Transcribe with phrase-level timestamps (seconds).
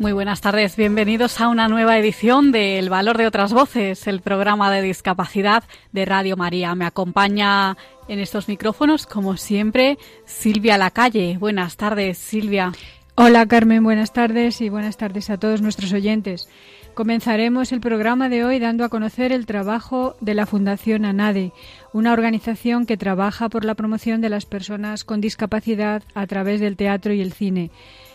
[0.00, 4.22] Muy buenas tardes, bienvenidos a una nueva edición de El Valor de otras Voces, el
[4.22, 6.74] programa de discapacidad de Radio María.
[6.74, 7.76] Me acompaña
[8.08, 11.36] en estos micrófonos, como siempre, Silvia Lacalle.
[11.36, 12.72] Buenas tardes, Silvia.
[13.14, 16.48] Hola, Carmen, buenas tardes y buenas tardes a todos nuestros oyentes.
[16.94, 21.52] Comenzaremos el programa de hoy dando a conocer el trabajo de la Fundación ANADE,
[21.92, 26.76] una organización que trabaja por la promoción de las personas con discapacidad a través del
[26.76, 27.70] teatro y el cine.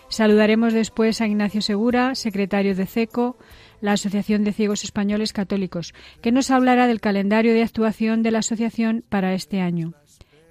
[0.10, 3.38] Saludaremos después a Ignacio Segura, secretario de CECO,
[3.82, 8.40] la Asociación de Ciegos Españoles Católicos, que nos hablará del calendario de actuación de la
[8.40, 9.94] asociación para este año.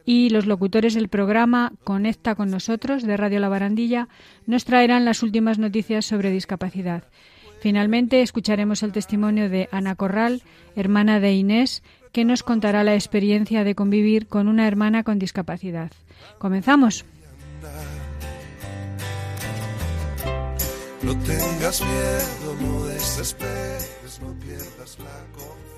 [0.05, 4.09] Y los locutores del programa Conecta con nosotros de Radio La Barandilla
[4.47, 7.05] nos traerán las últimas noticias sobre discapacidad.
[7.61, 10.43] Finalmente escucharemos el testimonio de Ana Corral,
[10.77, 11.83] hermana de Inés,
[12.13, 15.91] que nos contará la experiencia de convivir con una hermana con discapacidad.
[16.39, 17.07] Comenzamos.
[21.05, 25.74] No tengas miedo, no desesperes, no pierdas la confianza.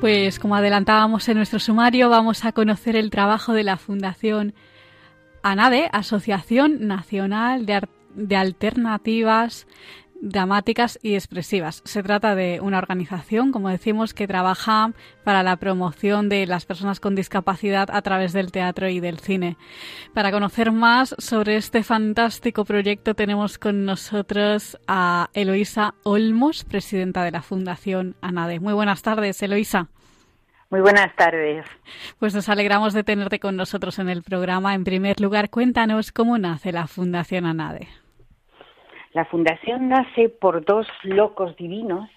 [0.00, 4.54] Pues como adelantábamos en nuestro sumario, vamos a conocer el trabajo de la Fundación
[5.42, 9.66] ANADE, Asociación Nacional de, de Alternativas
[10.20, 11.82] dramáticas y expresivas.
[11.84, 14.92] Se trata de una organización, como decimos, que trabaja
[15.24, 19.56] para la promoción de las personas con discapacidad a través del teatro y del cine.
[20.14, 27.30] Para conocer más sobre este fantástico proyecto tenemos con nosotros a Eloísa Olmos, presidenta de
[27.30, 28.60] la Fundación ANADE.
[28.60, 29.88] Muy buenas tardes, Eloísa.
[30.70, 31.66] Muy buenas tardes.
[32.20, 34.74] Pues nos alegramos de tenerte con nosotros en el programa.
[34.74, 37.88] En primer lugar, cuéntanos cómo nace la Fundación ANADE.
[39.12, 42.08] La fundación nace por dos locos divinos,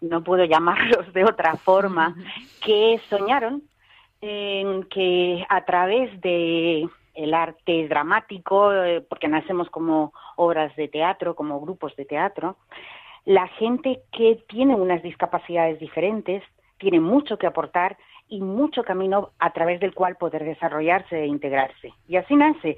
[0.00, 2.14] no puedo llamarlos de otra forma,
[2.64, 3.62] que soñaron
[4.20, 11.34] en que a través de el arte dramático, eh, porque nacemos como obras de teatro,
[11.34, 12.56] como grupos de teatro,
[13.24, 16.42] la gente que tiene unas discapacidades diferentes
[16.78, 17.98] tiene mucho que aportar
[18.28, 21.92] y mucho camino a través del cual poder desarrollarse e integrarse.
[22.06, 22.76] Y así nace.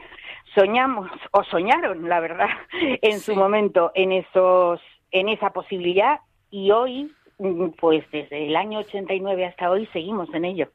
[0.55, 2.49] Soñamos, o soñaron, la verdad,
[3.03, 4.81] en su momento, en, esos,
[5.11, 7.13] en esa posibilidad y hoy,
[7.79, 10.69] pues desde el año 89 hasta hoy, seguimos en ello.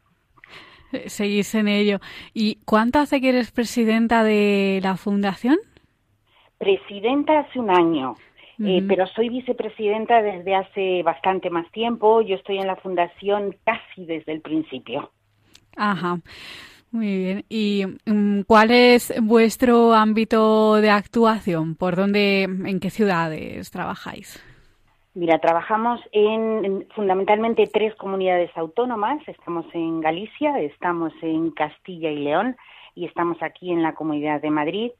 [1.08, 2.00] Seguís en ello.
[2.34, 5.58] ¿Y cuánto hace que eres presidenta de la fundación?
[6.58, 8.16] Presidenta hace un año.
[8.64, 12.22] Eh, pero soy vicepresidenta desde hace bastante más tiempo.
[12.22, 15.12] Yo estoy en la fundación casi desde el principio.
[15.76, 16.20] Ajá.
[16.92, 17.46] Muy bien.
[17.50, 21.76] ¿Y um, cuál es vuestro ámbito de actuación?
[21.76, 24.42] ¿Por dónde, en qué ciudades trabajáis?
[25.14, 29.20] Mira, trabajamos en, en, fundamentalmente tres comunidades autónomas.
[29.28, 32.56] Estamos en Galicia, estamos en Castilla y León
[32.96, 34.92] y estamos aquí en la Comunidad de Madrid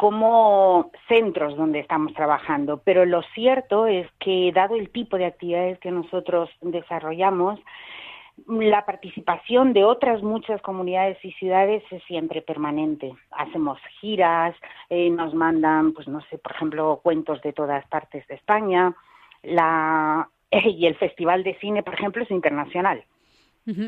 [0.00, 2.80] como centros donde estamos trabajando.
[2.82, 7.60] Pero lo cierto es que, dado el tipo de actividades que nosotros desarrollamos,
[8.48, 13.12] la participación de otras muchas comunidades y ciudades es siempre permanente.
[13.32, 14.56] Hacemos giras,
[14.88, 18.94] eh, nos mandan, pues no sé, por ejemplo, cuentos de todas partes de España.
[19.42, 23.04] La, y el Festival de Cine, por ejemplo, es internacional.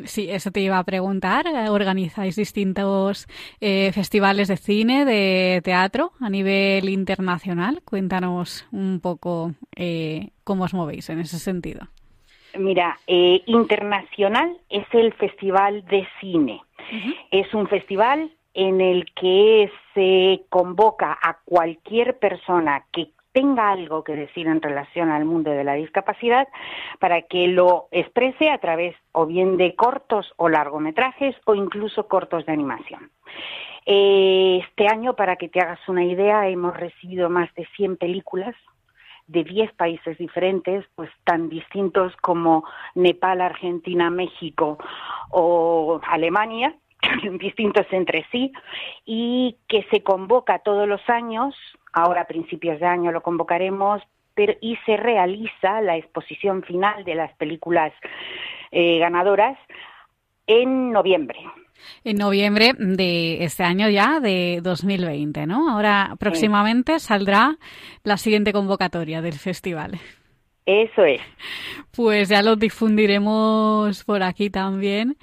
[0.05, 1.47] Sí, eso te iba a preguntar.
[1.71, 3.27] ¿Organizáis distintos
[3.61, 7.83] eh, festivales de cine, de teatro a nivel internacional?
[7.85, 11.89] Cuéntanos un poco eh, cómo os movéis en ese sentido.
[12.57, 16.61] Mira, eh, internacional es el Festival de Cine.
[16.93, 17.17] Uh -huh.
[17.31, 24.15] Es un festival en el que se convoca a cualquier persona que tenga algo que
[24.15, 26.49] decir en relación al mundo de la discapacidad
[26.99, 32.47] para que lo exprese a través o bien de cortos o largometrajes o incluso cortos
[32.47, 33.11] de animación.
[33.85, 38.55] Este año, para que te hagas una idea, hemos recibido más de 100 películas
[39.27, 42.65] de 10 países diferentes, pues tan distintos como
[42.95, 44.79] Nepal, Argentina, México
[45.31, 46.75] o Alemania,
[47.41, 48.53] distintos entre sí,
[49.05, 51.55] y que se convoca todos los años,
[51.93, 54.03] ahora a principios de año lo convocaremos,
[54.35, 57.93] pero, y se realiza la exposición final de las películas
[58.71, 59.59] eh, ganadoras
[60.47, 61.39] en noviembre.
[62.05, 65.69] En noviembre de este año ya, de 2020, ¿no?
[65.69, 67.57] Ahora próximamente saldrá
[68.05, 70.01] la siguiente convocatoria del festival.
[70.67, 71.21] Eso es.
[71.91, 75.17] Pues ya lo difundiremos por aquí también.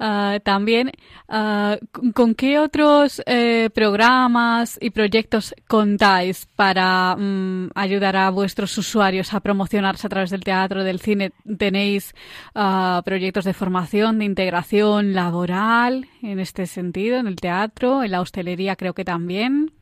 [0.00, 0.92] Ah, también,
[1.28, 1.76] ah,
[2.14, 9.40] ¿con qué otros eh, programas y proyectos contáis para mm, ayudar a vuestros usuarios a
[9.40, 11.32] promocionarse a través del teatro, del cine?
[11.58, 12.14] ¿Tenéis
[12.54, 18.20] ah, proyectos de formación, de integración laboral en este sentido, en el teatro, en la
[18.20, 19.72] hostelería creo que también?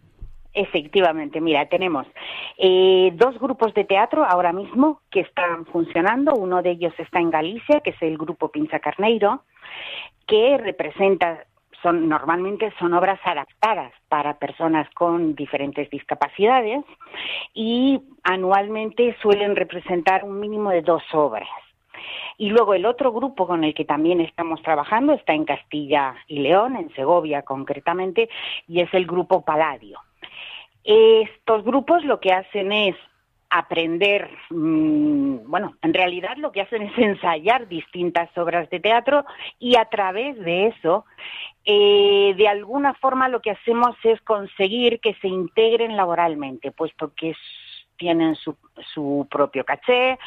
[0.58, 2.06] Efectivamente, mira, tenemos
[2.56, 6.32] eh, dos grupos de teatro ahora mismo que están funcionando.
[6.32, 9.43] Uno de ellos está en Galicia, que es el grupo Pinza Carneiro,
[10.26, 11.44] que representa
[11.82, 16.87] son normalmente son obras adaptadas para personas con diferentes discapacidades
[17.53, 21.50] y anualmente suelen representar un mínimo de dos obras.
[22.38, 26.38] Y luego el otro grupo con el que también estamos trabajando está en Castilla y
[26.38, 28.31] León, en Segovia concretamente,
[28.67, 30.00] y es el grupo Paladio.
[30.86, 32.94] Estos grupos lo que hacen es
[33.50, 39.24] aprender, mm, bueno, en realidad lo que hacen es ensayar distintas obras de teatro
[39.58, 41.04] y a través de eso,
[41.64, 47.34] eh, de alguna forma lo que hacemos es conseguir que se integren laboralmente, puesto que
[47.96, 48.56] tienen su,
[48.94, 50.18] su propio caché,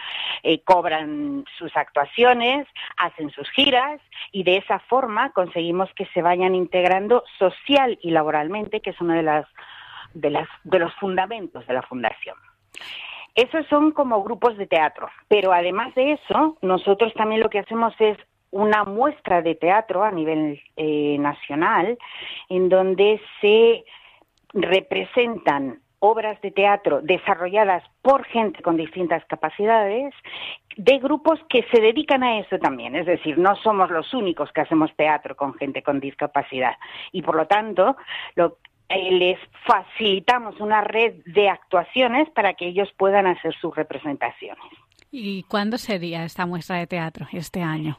[0.43, 2.67] eh, cobran sus actuaciones,
[2.97, 4.01] hacen sus giras
[4.33, 9.15] y de esa forma conseguimos que se vayan integrando social y laboralmente, que es una
[9.15, 9.45] de las
[10.13, 12.35] de, las, de los fundamentos de la fundación.
[13.35, 17.93] Esos son como grupos de teatro, pero además de eso, nosotros también lo que hacemos
[17.99, 18.17] es
[18.51, 21.97] una muestra de teatro a nivel eh, nacional
[22.49, 23.85] en donde se
[24.53, 30.13] representan obras de teatro desarrolladas por gente con distintas capacidades
[30.77, 34.61] de grupos que se dedican a eso también, es decir, no somos los únicos que
[34.61, 36.77] hacemos teatro con gente con discapacidad
[37.11, 37.97] y por lo tanto
[38.35, 38.57] lo,
[38.89, 44.63] les facilitamos una red de actuaciones para que ellos puedan hacer sus representaciones.
[45.11, 47.97] ¿Y cuándo sería esta muestra de teatro este año?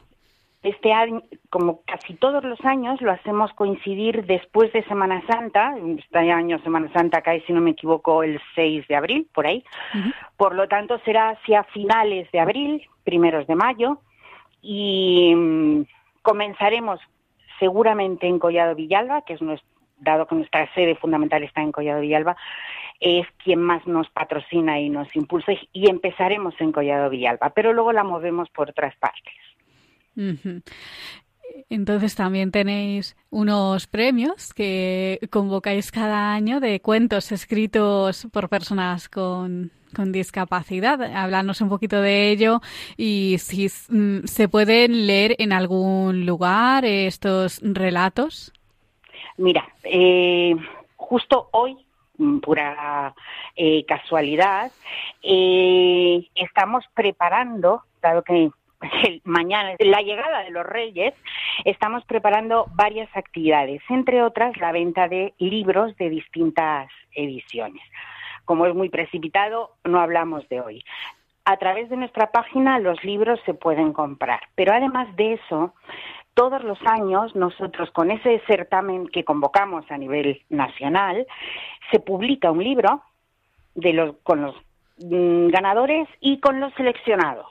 [0.63, 5.73] Este año, como casi todos los años, lo hacemos coincidir después de Semana Santa.
[5.97, 9.63] Este año Semana Santa cae, si no me equivoco, el 6 de abril, por ahí.
[10.37, 14.01] Por lo tanto, será hacia finales de abril, primeros de mayo.
[14.61, 15.81] Y mm,
[16.21, 16.99] comenzaremos
[17.59, 19.70] seguramente en Collado Villalba, que es nuestro
[20.01, 22.35] dado que nuestra sede fundamental está en Collado Villalba,
[22.99, 27.93] es quien más nos patrocina y nos impulsa y empezaremos en Collado Villalba, pero luego
[27.93, 29.33] la movemos por otras partes.
[31.69, 39.71] Entonces también tenéis unos premios que convocáis cada año de cuentos escritos por personas con,
[39.95, 41.01] con discapacidad.
[41.01, 42.61] Hablarnos un poquito de ello
[42.97, 48.53] y si mm, se pueden leer en algún lugar estos relatos.
[49.37, 50.55] Mira, eh,
[50.95, 51.77] justo hoy,
[52.17, 53.13] mm, pura
[53.55, 54.71] eh, casualidad,
[55.23, 58.51] eh, estamos preparando, dado que
[59.23, 61.13] mañana la llegada de los Reyes,
[61.65, 67.81] estamos preparando varias actividades, entre otras la venta de libros de distintas ediciones.
[68.45, 70.83] Como es muy precipitado, no hablamos de hoy.
[71.45, 75.73] A través de nuestra página los libros se pueden comprar, pero además de eso,
[76.33, 81.25] todos los años nosotros con ese certamen que convocamos a nivel nacional
[81.91, 83.03] se publica un libro
[83.75, 84.55] de los, con los
[84.99, 87.47] mm, ganadores y con los seleccionados.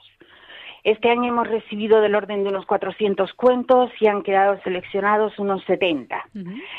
[0.83, 5.63] Este año hemos recibido del orden de unos 400 cuentos y han quedado seleccionados unos
[5.65, 6.25] 70.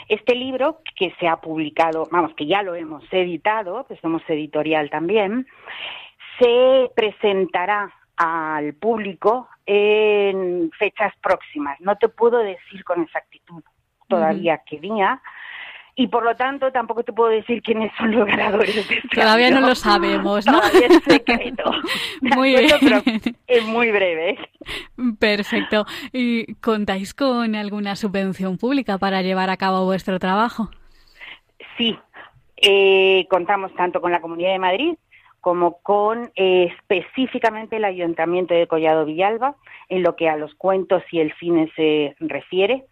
[0.09, 4.91] Este libro que se ha publicado, vamos, que ya lo hemos editado, pues somos editorial
[4.91, 5.47] también,
[6.41, 11.81] se presentará al público en fechas próximas.
[11.81, 13.63] No te puedo decir con exactitud
[14.09, 15.21] todavía qué día,
[15.95, 18.77] y por lo tanto tampoco te puedo decir quiénes son los ganadores.
[18.77, 20.61] Este todavía no lo sabemos, ¿no?
[20.61, 21.65] Todavía es secreto.
[22.21, 23.33] muy bien.
[23.47, 24.39] es muy breve.
[25.19, 25.85] Perfecto.
[26.13, 30.71] ¿Y contáis con alguna subvención pública para llevar a cabo vuestro trabajo?
[31.77, 31.99] Sí.
[32.57, 34.95] Eh, contamos tanto con la Comunidad de Madrid
[35.43, 39.57] como con eh, específicamente el Ayuntamiento de Collado Villalba,
[39.89, 42.87] en lo que a los cuentos y el cine se refiere.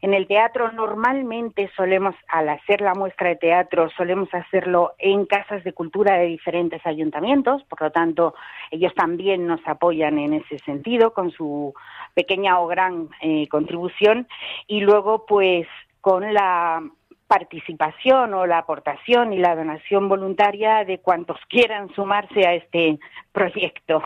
[0.00, 5.64] En el teatro normalmente solemos, al hacer la muestra de teatro, solemos hacerlo en casas
[5.64, 8.34] de cultura de diferentes ayuntamientos, por lo tanto,
[8.70, 11.74] ellos también nos apoyan en ese sentido con su
[12.14, 14.28] pequeña o gran eh, contribución
[14.68, 15.66] y luego, pues,
[16.00, 16.82] con la
[17.30, 22.98] participación o la aportación y la donación voluntaria de cuantos quieran sumarse a este
[23.30, 24.02] proyecto.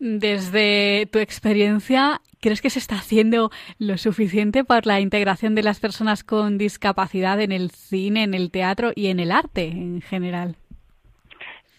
[0.00, 5.78] Desde tu experiencia, ¿crees que se está haciendo lo suficiente por la integración de las
[5.78, 10.56] personas con discapacidad en el cine, en el teatro y en el arte en general?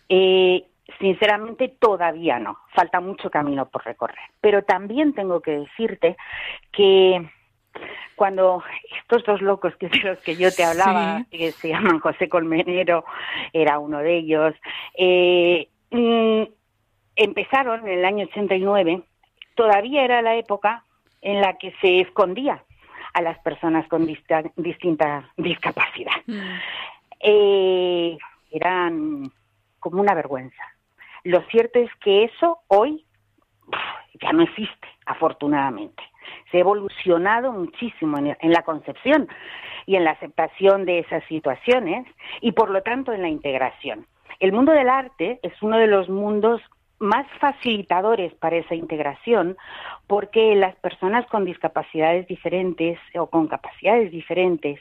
[0.08, 0.64] Eh,
[1.02, 2.60] sinceramente, todavía no.
[2.74, 4.30] Falta mucho camino por recorrer.
[4.40, 6.16] Pero también tengo que decirte
[6.72, 7.30] que
[8.16, 8.64] cuando
[9.02, 13.04] estos dos locos que de los que yo te hablaba, que se llaman José Colmenero,
[13.54, 14.54] era uno de ellos,
[14.96, 16.44] eh, mm,
[17.16, 19.04] empezaron en el año 89,
[19.56, 20.84] todavía era la época
[21.22, 22.64] en la que se escondía
[23.14, 24.08] a las personas con
[24.56, 26.16] distinta discapacidad.
[26.28, 26.60] Mm.
[27.20, 28.18] Eh,
[28.52, 29.32] eran
[29.80, 30.64] como una vergüenza.
[31.24, 33.06] Lo cierto es que eso hoy
[34.22, 36.04] ya no existe, afortunadamente.
[36.50, 39.28] Se ha evolucionado muchísimo en la concepción
[39.86, 42.08] y en la aceptación de esas situaciones
[42.42, 44.06] y por lo tanto en la integración.
[44.40, 46.62] El mundo del arte es uno de los mundos
[47.02, 49.58] más facilitadores para esa integración
[50.08, 54.80] porque las personas con discapacidades diferentes o con capacidades diferentes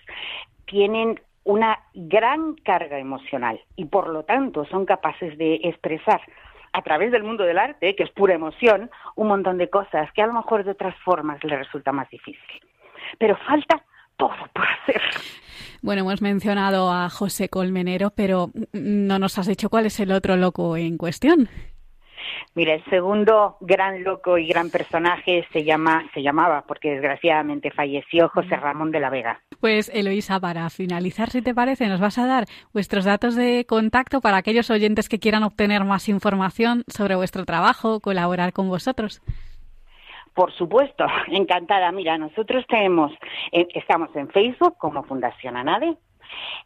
[0.66, 6.20] tienen una gran carga emocional y por lo tanto son capaces de expresar
[6.72, 10.22] a través del mundo del arte, que es pura emoción, un montón de cosas que
[10.22, 12.60] a lo mejor de otras formas le resulta más difícil.
[13.18, 13.82] Pero falta
[14.16, 15.02] todo por hacer.
[15.82, 20.36] Bueno, hemos mencionado a José Colmenero, pero no nos has dicho cuál es el otro
[20.36, 21.48] loco en cuestión.
[22.54, 28.28] Mira, el segundo gran loco y gran personaje se llama, se llamaba, porque desgraciadamente falleció,
[28.28, 29.40] José Ramón de la Vega.
[29.60, 34.20] Pues Eloisa, para finalizar, si te parece, nos vas a dar vuestros datos de contacto
[34.20, 39.20] para aquellos oyentes que quieran obtener más información sobre vuestro trabajo, colaborar con vosotros.
[40.34, 41.90] Por supuesto, encantada.
[41.92, 43.12] Mira, nosotros tenemos,
[43.52, 45.96] eh, estamos en Facebook como Fundación ANADE,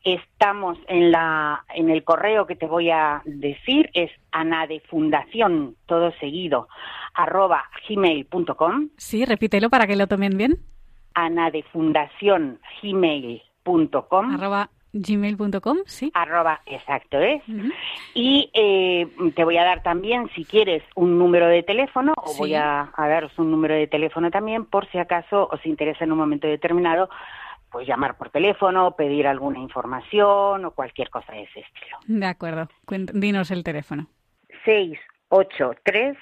[0.05, 6.69] Estamos en la en el correo que te voy a decir es anadefundación todo seguido
[7.15, 8.91] arroba gmail.com.
[8.97, 10.59] Sí, repítelo para que lo tomen bien.
[11.15, 14.35] Anadefundación gmail.com.
[14.35, 16.11] Arroba gmail.com, sí.
[16.15, 17.43] Arroba, exacto es.
[18.15, 22.55] Y eh, te voy a dar también, si quieres, un número de teléfono, o voy
[22.55, 26.19] a, a, daros un número de teléfono también, por si acaso os interesa en un
[26.19, 27.11] momento determinado
[27.75, 31.99] pues llamar por teléfono, pedir alguna información o cualquier cosa de ese estilo.
[32.07, 32.69] De acuerdo.
[33.13, 34.07] Dinos el teléfono.
[34.65, 36.17] 683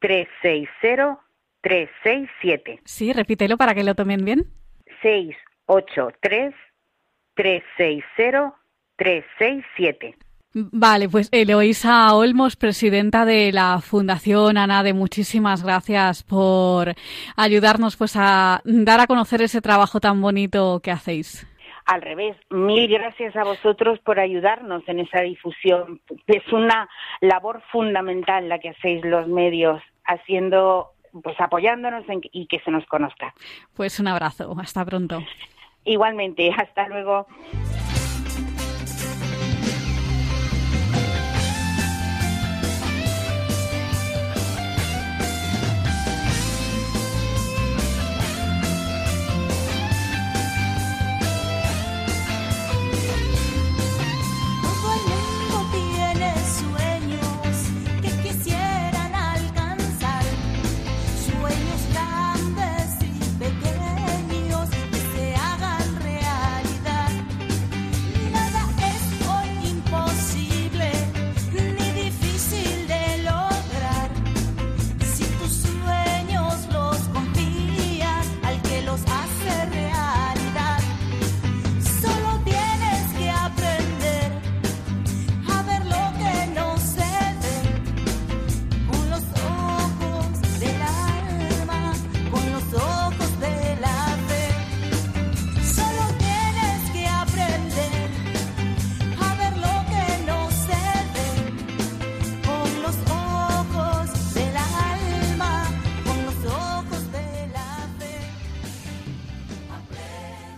[0.00, 1.18] 360
[1.62, 2.80] 367.
[2.84, 4.52] Sí, repítelo para que lo tomen bien.
[5.00, 6.54] 683
[7.32, 8.54] 360
[8.96, 10.14] 367.
[10.58, 16.94] Vale, pues Eloisa Olmos, presidenta de la Fundación ANADE, muchísimas gracias por
[17.36, 21.46] ayudarnos pues a dar a conocer ese trabajo tan bonito que hacéis.
[21.84, 26.00] Al revés, mil gracias a vosotros por ayudarnos en esa difusión.
[26.26, 26.88] Es una
[27.20, 33.34] labor fundamental la que hacéis los medios, haciendo, pues apoyándonos y que se nos conozca.
[33.74, 35.22] Pues un abrazo, hasta pronto.
[35.84, 37.26] Igualmente, hasta luego.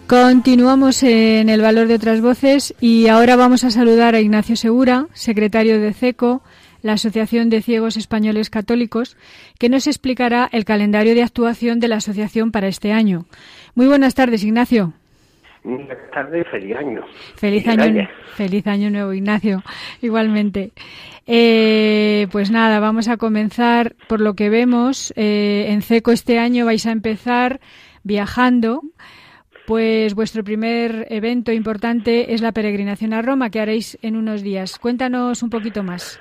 [0.08, 5.06] Continuamos en el valor de otras voces y ahora vamos a saludar a Ignacio Segura,
[5.12, 6.40] secretario de CECO,
[6.80, 9.18] la Asociación de Ciegos Españoles Católicos,
[9.58, 13.26] que nos explicará el calendario de actuación de la asociación para este año.
[13.74, 14.94] Muy buenas tardes, Ignacio.
[15.62, 17.04] Buenas tardes, feliz año.
[17.34, 19.62] Feliz año, feliz año nuevo, Ignacio.
[20.00, 20.72] Igualmente.
[21.26, 25.12] Eh, pues nada, vamos a comenzar por lo que vemos.
[25.16, 27.60] Eh, en CECO este año vais a empezar
[28.04, 28.80] viajando.
[29.68, 34.78] Pues vuestro primer evento importante es la peregrinación a Roma que haréis en unos días.
[34.78, 36.18] Cuéntanos un poquito más.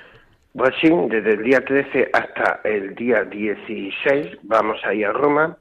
[0.52, 5.56] Pues sí, desde el día 13 hasta el día 16 vamos a ir a Roma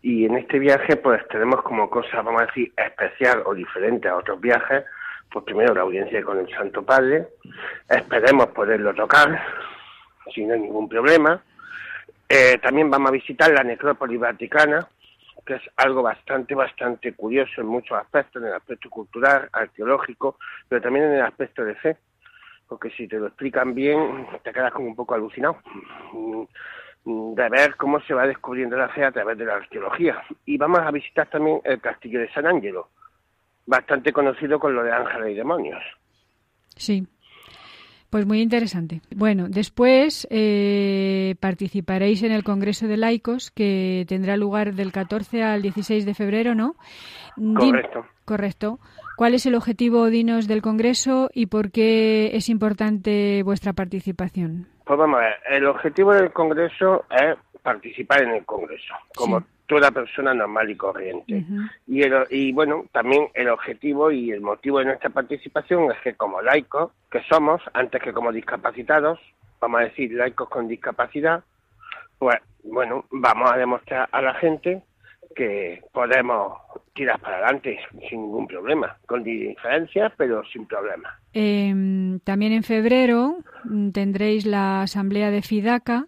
[0.00, 4.16] y en este viaje pues tenemos como cosa, vamos a decir, especial o diferente a
[4.16, 4.84] otros viajes,
[5.30, 7.28] pues primero la audiencia con el Santo Padre,
[7.86, 9.42] esperemos poderlo tocar
[10.34, 11.38] si no hay ningún problema.
[12.30, 14.88] Eh, también vamos a visitar la necrópolis vaticana,
[15.46, 20.38] que es algo bastante, bastante curioso en muchos aspectos, en el aspecto cultural, arqueológico,
[20.68, 21.96] pero también en el aspecto de fe,
[22.68, 25.58] porque si te lo explican bien, te quedas como un poco alucinado
[26.12, 30.20] mm, de ver cómo se va descubriendo la fe a través de la arqueología.
[30.44, 32.88] Y vamos a visitar también el castillo de San Ángelo,
[33.64, 35.82] bastante conocido con lo de ángeles y demonios.
[36.74, 37.06] Sí.
[38.10, 39.00] Pues muy interesante.
[39.14, 45.62] Bueno, después eh, participaréis en el Congreso de Laicos que tendrá lugar del 14 al
[45.62, 46.76] 16 de febrero, ¿no?
[47.36, 48.06] Correcto.
[48.24, 48.78] correcto.
[49.16, 54.68] ¿Cuál es el objetivo, Dinos, del Congreso y por qué es importante vuestra participación?
[54.84, 59.90] Pues vamos a ver, el objetivo del Congreso es participar en el Congreso, como toda
[59.90, 61.44] persona normal y corriente.
[61.86, 66.40] y, y bueno, también el objetivo y el motivo de nuestra participación es que como
[66.40, 69.18] laicos que somos, antes que como discapacitados,
[69.60, 71.42] vamos a decir laicos con discapacidad,
[72.18, 74.82] pues bueno, vamos a demostrar a la gente
[75.34, 76.58] que podemos
[76.94, 81.20] tirar para adelante sin ningún problema, con diferencias, pero sin problema.
[81.32, 86.06] Em, también en febrero mm, tendréis la asamblea de FIDACA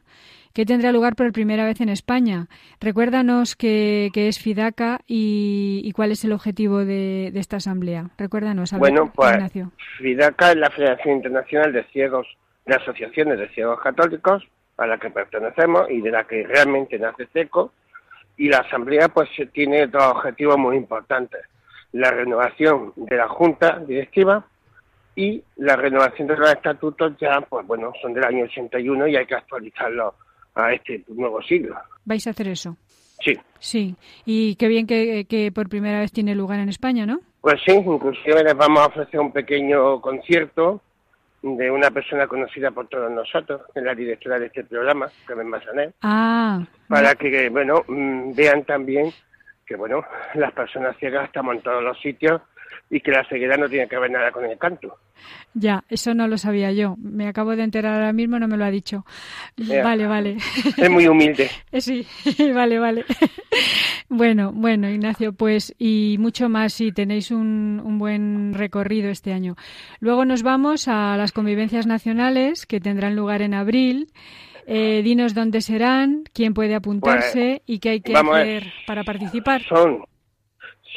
[0.52, 2.46] que tendrá lugar por primera vez en España.
[2.80, 8.10] Recuérdanos qué, es FIDACA y, cuál es el objetivo de, esta asamblea.
[8.18, 9.52] Recuérdanos, Bueno, pues
[9.98, 12.26] FIDACA es la Federación Internacional de Ciegos,
[12.66, 17.26] de Asociaciones de Ciegos Católicos, a la que pertenecemos y de la que realmente nace
[17.32, 17.72] CECO.
[18.36, 21.40] Y la asamblea pues tiene dos objetivos muy importantes.
[21.92, 24.46] La renovación de la Junta Directiva
[25.16, 29.26] y la renovación de los estatutos ya, pues bueno, son del año 81 y hay
[29.26, 30.14] que actualizarlos
[30.58, 31.76] a este nuevo siglo.
[32.04, 32.76] ¿Vais a hacer eso?
[33.20, 33.34] Sí.
[33.58, 37.20] Sí, y qué bien que, que por primera vez tiene lugar en España, ¿no?
[37.40, 40.80] Pues sí, inclusive les vamos a ofrecer un pequeño concierto
[41.42, 45.48] de una persona conocida por todos nosotros, que es la directora de este programa, Carmen
[45.48, 49.12] Massanet, ah, para que, bueno, mm, vean también
[49.64, 52.40] que, bueno, las personas ciegas estamos en todos los sitios
[52.90, 54.96] y que la ceguera no tiene que ver nada con el canto.
[55.54, 56.96] Ya, eso no lo sabía yo.
[56.98, 59.04] Me acabo de enterar ahora mismo, no me lo ha dicho.
[59.56, 60.36] Vale, vale.
[60.76, 61.50] Es muy humilde.
[61.78, 62.06] sí,
[62.54, 63.04] vale, vale.
[64.08, 69.56] Bueno, bueno, Ignacio, pues y mucho más si tenéis un, un, buen recorrido este año.
[70.00, 74.08] Luego nos vamos a las convivencias nacionales que tendrán lugar en abril.
[74.70, 79.62] Eh, dinos dónde serán, quién puede apuntarse pues, y qué hay que hacer para participar.
[79.62, 80.04] Son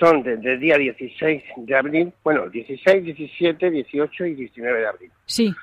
[0.01, 5.11] son desde el día 16 de abril, bueno, 16, 17, 18 y 19 de abril.
[5.25, 5.53] Sí.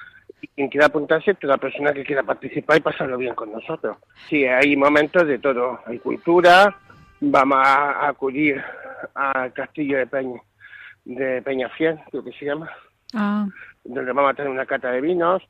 [0.40, 3.96] Y quien quiera apuntarse, toda persona que quiera participar y pasarlo bien con nosotros.
[4.28, 5.80] Sí, hay momentos de todo.
[5.86, 6.72] Hay cultura,
[7.20, 8.62] vamos a acudir
[9.14, 10.40] al castillo de Peña,
[11.04, 12.70] de Peñafiel, creo que se llama,
[13.14, 13.44] ah.
[13.82, 15.42] donde vamos a tener una cata de vinos,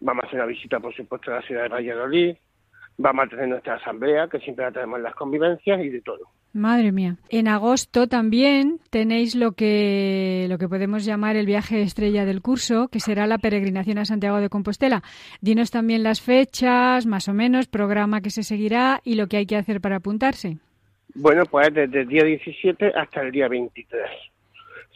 [0.00, 2.36] vamos a hacer una visita, por supuesto, a la ciudad de Valladolid,
[2.96, 6.39] vamos a tener nuestra asamblea, que siempre la tenemos en las convivencias y de todo.
[6.52, 7.16] Madre mía.
[7.28, 12.88] En agosto también tenéis lo que, lo que podemos llamar el viaje estrella del curso,
[12.88, 15.02] que será la peregrinación a Santiago de Compostela.
[15.40, 19.46] Dinos también las fechas, más o menos, programa que se seguirá y lo que hay
[19.46, 20.58] que hacer para apuntarse.
[21.14, 24.02] Bueno, pues desde el día 17 hasta el día 23.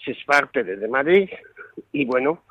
[0.04, 1.28] Se parte desde Madrid
[1.92, 2.42] y bueno,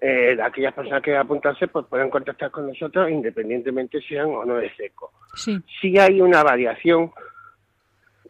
[0.00, 4.74] eh, aquellas personas que apuntarse pues pueden contactar con nosotros independientemente sean o no de
[4.74, 5.12] seco.
[5.34, 5.58] Sí.
[5.80, 7.12] Si hay una variación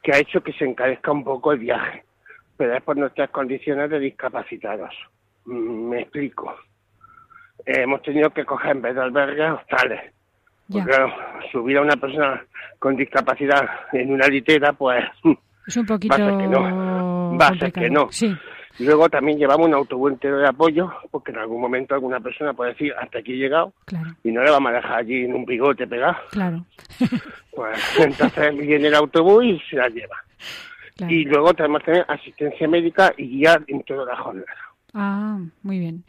[0.08, 2.02] que ha hecho que se encarezca un poco el viaje,
[2.56, 4.94] pero es por nuestras condiciones de discapacitados.
[5.44, 6.56] Mm, me explico.
[7.66, 10.00] Eh, hemos tenido que coger en vez de albergues hostales.
[10.72, 10.92] Porque
[11.52, 12.42] subir a una persona
[12.78, 15.04] con discapacidad en una litera, pues...
[15.66, 16.16] Es un poquito...
[16.18, 17.38] Va a ser que no.
[17.38, 18.08] Va a ser que no.
[18.10, 18.34] Sí.
[18.78, 22.72] Luego también llevamos un autobús entero de apoyo, porque en algún momento alguna persona puede
[22.72, 23.72] decir, hasta aquí he llegado,
[24.22, 26.16] y no le vamos a dejar allí en un bigote pegado.
[26.30, 26.64] Claro.
[27.54, 30.16] pues entonces viene el autobús y se la lleva.
[31.08, 34.46] Y luego tenemos también asistencia médica y guía en toda la jornada.
[34.94, 36.04] Ah, muy bien.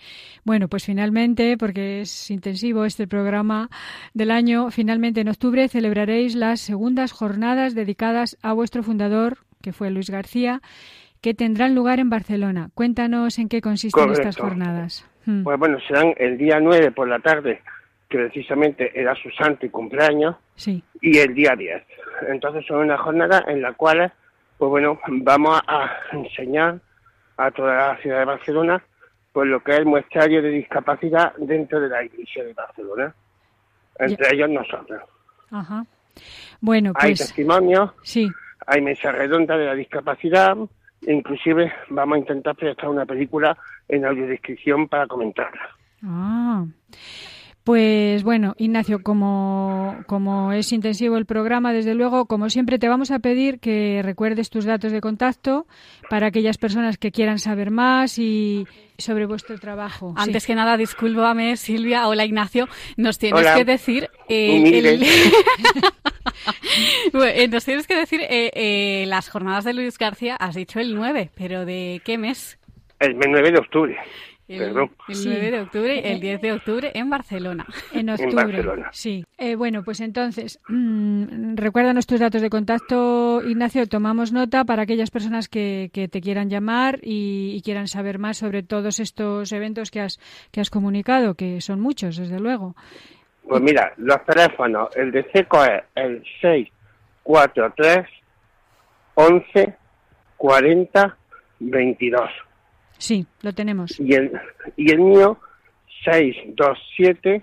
[0.45, 3.69] Bueno, pues finalmente, porque es intensivo este programa
[4.13, 9.91] del año, finalmente en octubre celebraréis las segundas jornadas dedicadas a vuestro fundador, que fue
[9.91, 10.61] Luis García,
[11.21, 12.69] que tendrán lugar en Barcelona.
[12.73, 15.05] Cuéntanos en qué consisten estas jornadas.
[15.25, 15.43] Hmm.
[15.43, 17.61] Pues bueno, serán el día 9 por la tarde,
[18.09, 20.83] que precisamente era su santo y cumpleaños, sí.
[21.01, 21.83] y el día 10.
[22.29, 24.11] Entonces son una jornada en la cual,
[24.57, 26.79] pues bueno, vamos a enseñar
[27.37, 28.83] a toda la ciudad de Barcelona
[29.31, 33.13] pues lo que es el muestrario de discapacidad dentro de la Iglesia de Barcelona.
[33.97, 35.01] Entre ellos nosotros.
[35.51, 35.85] Ajá.
[36.61, 37.03] Bueno, pues...
[37.05, 38.29] Hay testimonios, sí.
[38.65, 40.57] hay mesa redonda de la discapacidad,
[41.01, 43.57] inclusive vamos a intentar proyectar una película
[43.87, 45.69] en audiodescripción para comentarla.
[46.03, 46.65] Ah.
[47.69, 53.11] Pues bueno, Ignacio, como, como es intensivo el programa, desde luego, como siempre, te vamos
[53.11, 55.67] a pedir que recuerdes tus datos de contacto
[56.09, 58.65] para aquellas personas que quieran saber más y
[58.97, 60.15] sobre vuestro trabajo.
[60.17, 62.07] Antes que nada, discúlpame, Silvia.
[62.07, 62.67] Hola, Ignacio.
[62.97, 64.09] Nos tienes que decir...
[64.29, 64.99] Eh,
[67.13, 71.29] eh, nos tienes que decir eh, las jornadas de Luis García, has dicho el 9,
[71.35, 72.59] pero ¿de qué mes?
[72.99, 73.97] El mes 9 de octubre.
[74.49, 77.67] El, 9 de octubre y el 10 de octubre en Barcelona.
[77.93, 78.83] En octubre.
[78.91, 79.23] Sí.
[79.37, 83.85] Eh, bueno, pues entonces, mmm, recuerda nuestros datos de contacto, Ignacio.
[83.85, 88.63] Tomamos nota para aquellas personas que, que te quieran llamar y, quieran saber más sobre
[88.63, 90.19] todos estos eventos que has,
[90.51, 92.75] que has comunicado, que son muchos, desde luego.
[93.49, 98.07] Pues mira, los teléfonos, el de SECO es el 643
[99.15, 99.75] 11
[100.37, 101.17] 40
[101.59, 102.29] 22.
[102.99, 103.99] Sí, lo tenemos.
[103.99, 104.39] Y el,
[104.75, 105.39] y el mío,
[106.05, 107.41] 627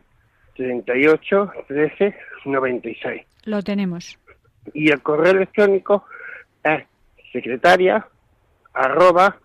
[0.55, 3.23] 38 13 96.
[3.43, 4.17] Lo tenemos.
[4.75, 6.05] Y el correo electrónico
[6.63, 6.85] es
[7.33, 8.07] secretaria
[8.73, 9.39] arroba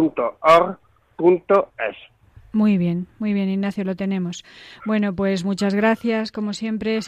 [2.52, 4.44] Muy bien, muy bien, Ignacio, lo tenemos.
[4.86, 6.98] Bueno, pues muchas gracias, como siempre,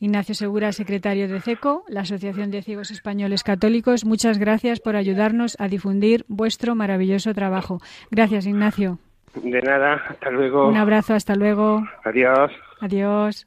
[0.00, 4.04] Ignacio Segura, secretario de CECO, la Asociación de Ciegos Españoles Católicos.
[4.04, 7.78] Muchas gracias por ayudarnos a difundir vuestro maravilloso trabajo.
[8.10, 8.98] Gracias, Ignacio.
[9.34, 10.68] De nada, hasta luego.
[10.68, 11.82] Un abrazo, hasta luego.
[12.04, 12.50] Adiós.
[12.80, 13.46] Adiós.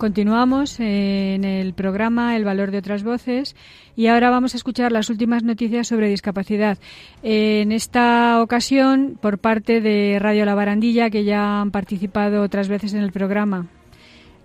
[0.00, 3.54] Continuamos en el programa El valor de otras voces
[3.94, 6.78] y ahora vamos a escuchar las últimas noticias sobre discapacidad.
[7.22, 12.94] En esta ocasión, por parte de Radio La Barandilla, que ya han participado otras veces
[12.94, 13.66] en el programa.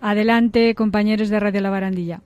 [0.01, 2.19] Adelante, compañeros de Radio La Barandilla.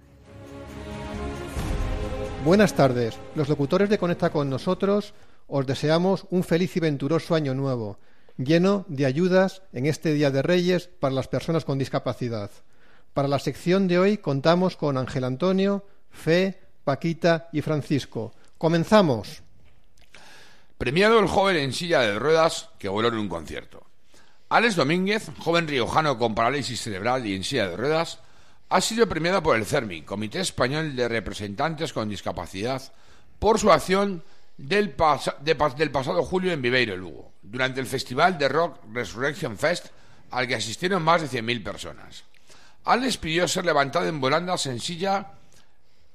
[2.43, 3.19] Buenas tardes.
[3.35, 5.13] Los locutores de Conecta con nosotros
[5.45, 7.99] os deseamos un feliz y venturoso año nuevo,
[8.37, 12.49] lleno de ayudas en este Día de Reyes para las personas con discapacidad.
[13.13, 18.33] Para la sección de hoy contamos con Ángel Antonio, Fe, Paquita y Francisco.
[18.57, 19.41] ¡Comenzamos!
[20.77, 23.85] Premiado el joven en silla de ruedas que voló en un concierto.
[24.49, 28.19] Alex Domínguez, joven riojano con parálisis cerebral y en silla de ruedas,
[28.69, 32.81] ha sido premiado por el CERMI, Comité Español de Representantes con Discapacidad,
[33.39, 34.23] por su acción
[34.57, 39.87] del, pasado julio en Viveiro, Lugo, durante el festival de rock Resurrection Fest,
[40.31, 42.23] al que asistieron más de 100.000 personas.
[42.89, 45.33] Alex pidió ser levantado en volandas en silla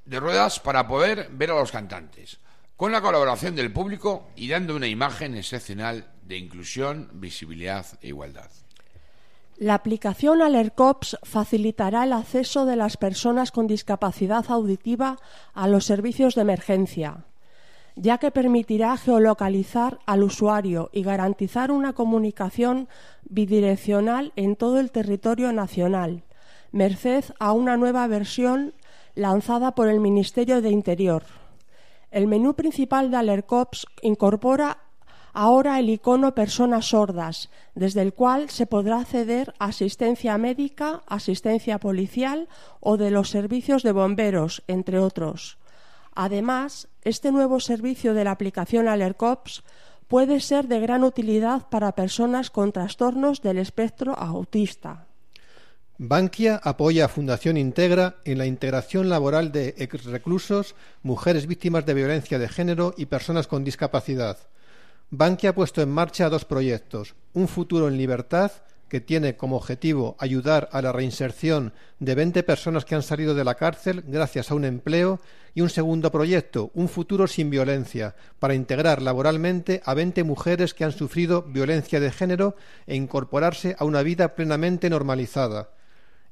[0.05, 2.41] de ruedas para poder ver a los cantantes,
[2.77, 8.51] con la colaboración del público y dando una imagen excepcional de inclusión, visibilidad e igualdad.
[9.57, 15.21] La aplicación Alercops facilitará el acceso de las personas con discapacidad auditiva
[15.53, 17.25] a los servicios de emergencia,
[17.95, 22.89] ya que permitirá geolocalizar al usuario y garantizar una comunicación
[23.23, 26.24] bidireccional en todo el territorio nacional,
[26.75, 28.75] merced a una nueva versión
[29.15, 31.23] lanzada por el Ministerio de Interior.
[32.11, 34.79] El menú principal de Alercops incorpora
[35.33, 41.79] ahora el icono Personas sordas, desde el cual se podrá acceder a asistencia médica, asistencia
[41.79, 42.49] policial
[42.81, 45.59] o de los servicios de bomberos, entre otros.
[46.13, 49.63] Además, este nuevo servicio de la aplicación Alercops
[50.09, 55.07] puede ser de gran utilidad para personas con trastornos del espectro autista.
[55.97, 62.41] Bankia apoya a Fundación Integra en la integración laboral de exreclusos, mujeres víctimas de violencia
[62.41, 64.39] de género y personas con discapacidad.
[65.11, 68.51] Bankia ha puesto en marcha dos proyectos, Un futuro en libertad,
[68.89, 73.45] que tiene como objetivo ayudar a la reinserción de 20 personas que han salido de
[73.45, 75.21] la cárcel gracias a un empleo,
[75.55, 80.83] y un segundo proyecto, Un futuro sin violencia, para integrar laboralmente a 20 mujeres que
[80.83, 82.57] han sufrido violencia de género
[82.89, 85.69] e incorporarse a una vida plenamente normalizada.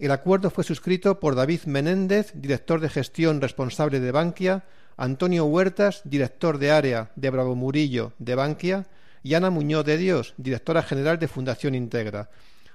[0.02, 4.64] El acuerdo fue suscrito por David Menéndez, director de gestión responsable de Bankia,
[4.96, 8.88] Antonio Huertas, director de área de Bravo Murillo de Bankia,
[9.22, 12.30] y Ana Muñoz de Dios, directora general de Fundación Integra.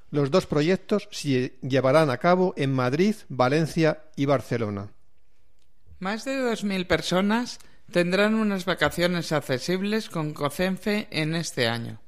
[0.09, 4.93] Los dos proyectos se llevarán a cabo en Madrid, Valencia y Barcelona.
[5.99, 7.59] Más de 2.000 personas
[7.91, 11.99] tendrán unas vacaciones accesibles con COCENFE en este año.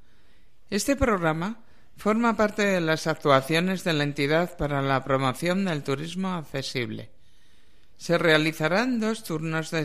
[0.70, 1.66] Este programa
[2.00, 7.10] Forma parte de las actuaciones de la entidad para la promoción del turismo accesible.
[7.98, 9.82] Se realizarán dos turnos de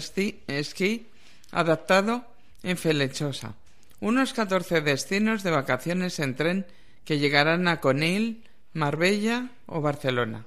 [0.46, 1.08] esquí
[1.50, 2.24] adaptado
[2.62, 3.54] en Felechosa,
[3.98, 6.66] unos 14 destinos de vacaciones en tren
[7.04, 10.46] que llegarán a Conil, Marbella o Barcelona.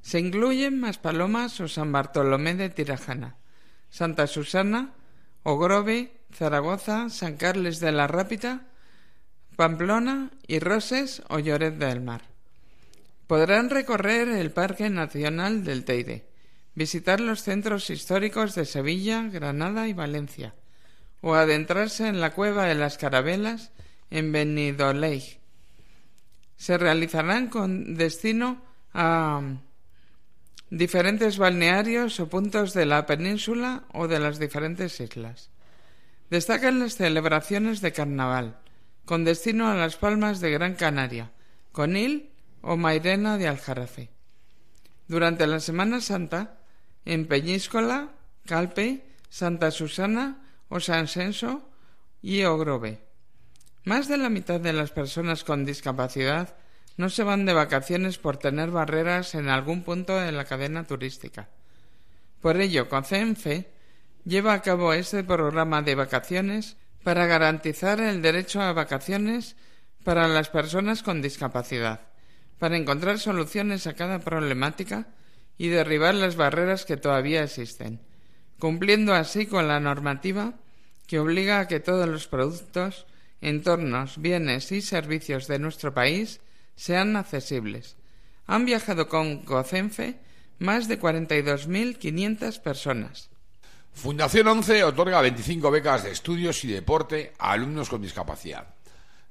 [0.00, 3.36] Se incluyen Maspalomas o San Bartolomé de Tirajana,
[3.90, 4.94] Santa Susana,
[5.42, 8.67] Ogrove, Zaragoza, San Carles de la Rápita,
[9.58, 12.22] Pamplona y Roses o Lloret del Mar.
[13.26, 16.28] Podrán recorrer el Parque Nacional del Teide,
[16.76, 20.54] visitar los centros históricos de Sevilla, Granada y Valencia,
[21.22, 23.72] o adentrarse en la cueva de las carabelas
[24.10, 25.02] en Benidorm.
[26.56, 28.62] Se realizarán con destino
[28.94, 29.42] a
[30.70, 35.50] diferentes balnearios o puntos de la península o de las diferentes islas.
[36.30, 38.60] Destacan las celebraciones de carnaval,
[39.08, 41.32] con destino a las Palmas de Gran Canaria,
[41.72, 42.28] Conil
[42.60, 44.10] o Mairena de Aljarafe.
[45.06, 46.58] Durante la Semana Santa,
[47.06, 48.10] en Peñíscola,
[48.44, 51.70] Calpe, Santa Susana o San Senso
[52.20, 53.00] y Ogrove.
[53.84, 56.56] Más de la mitad de las personas con discapacidad
[56.98, 61.48] no se van de vacaciones por tener barreras en algún punto de la cadena turística.
[62.42, 63.72] Por ello, CONCENFE
[64.26, 69.56] lleva a cabo este programa de vacaciones para garantizar el derecho a vacaciones
[70.04, 72.00] para las personas con discapacidad,
[72.58, 75.08] para encontrar soluciones a cada problemática
[75.56, 78.00] y derribar las barreras que todavía existen,
[78.58, 80.54] cumpliendo así con la normativa
[81.06, 83.06] que obliga a que todos los productos,
[83.40, 86.40] entornos, bienes y servicios de nuestro país
[86.76, 87.96] sean accesibles.
[88.46, 90.18] Han viajado con COCENFE
[90.58, 93.27] más de 42.500 personas.
[93.98, 98.76] Fundación 11 otorga 25 becas de estudios y deporte a alumnos con discapacidad.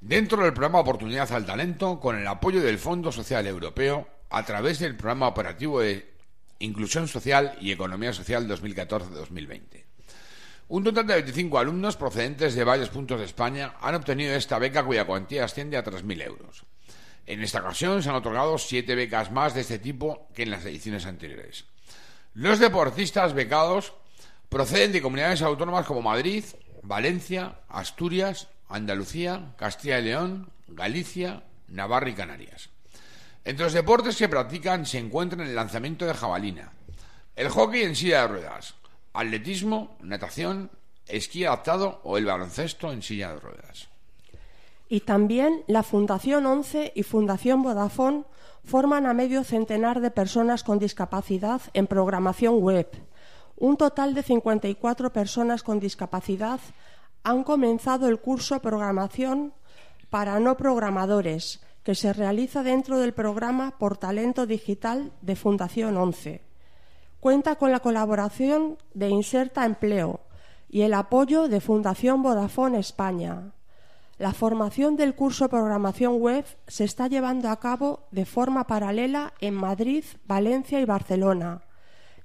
[0.01, 4.79] Dentro del programa Oportunidad al Talento, con el apoyo del Fondo Social Europeo, a través
[4.79, 6.11] del programa operativo de
[6.59, 9.85] Inclusión Social y Economía Social 2014-2020.
[10.67, 14.83] Un total de 25 alumnos procedentes de varios puntos de España han obtenido esta beca
[14.83, 16.65] cuya cuantía asciende a 3.000 euros.
[17.25, 20.65] En esta ocasión se han otorgado siete becas más de este tipo que en las
[20.65, 21.63] ediciones anteriores.
[22.33, 23.93] Los deportistas becados
[24.49, 26.45] Proceden de comunidades autónomas como Madrid,
[26.81, 32.69] Valencia, Asturias, Andalucía, Castilla y León, Galicia, Navarra y Canarias.
[33.43, 36.71] Entre los deportes que practican se encuentran el lanzamiento de jabalina,
[37.35, 38.75] el hockey en silla de ruedas,
[39.13, 40.71] atletismo, natación,
[41.07, 43.89] esquí adaptado o el baloncesto en silla de ruedas.
[44.87, 48.23] Y también la Fundación 11 y Fundación Vodafone
[48.63, 52.87] forman a medio centenar de personas con discapacidad en programación web
[53.57, 56.59] un total de 54 personas con discapacidad
[57.23, 59.53] han comenzado el curso Programación
[60.09, 66.41] para no programadores, que se realiza dentro del programa Por Talento Digital de Fundación 11.
[67.19, 70.21] Cuenta con la colaboración de Inserta Empleo
[70.69, 73.53] y el apoyo de Fundación Vodafone España.
[74.19, 79.55] La formación del curso Programación Web se está llevando a cabo de forma paralela en
[79.55, 81.66] Madrid, Valencia y Barcelona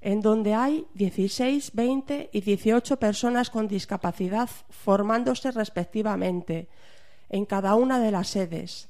[0.03, 6.67] en donde hay 16, 20 y 18 personas con discapacidad formándose respectivamente
[7.29, 8.89] en cada una de las sedes.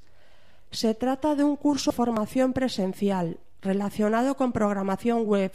[0.71, 5.51] Se trata de un curso de formación presencial relacionado con programación web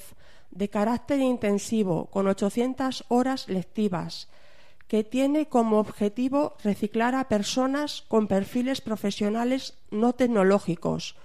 [0.52, 4.28] de carácter intensivo con 800 horas lectivas
[4.86, 11.16] que tiene como objetivo reciclar a personas con perfiles profesionales no tecnológicos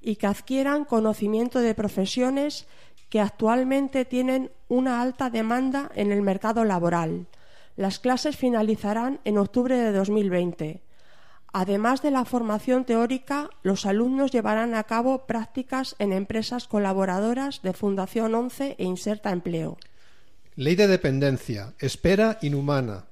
[0.00, 2.66] y que adquieran conocimiento de profesiones
[3.14, 7.28] que actualmente tienen una alta demanda en el mercado laboral.
[7.76, 10.82] Las clases finalizarán en octubre de 2020.
[11.52, 17.72] Además de la formación teórica, los alumnos llevarán a cabo prácticas en empresas colaboradoras de
[17.72, 19.78] Fundación 11 e Inserta Empleo.
[20.56, 21.72] Ley de dependencia.
[21.78, 23.04] Espera inhumana.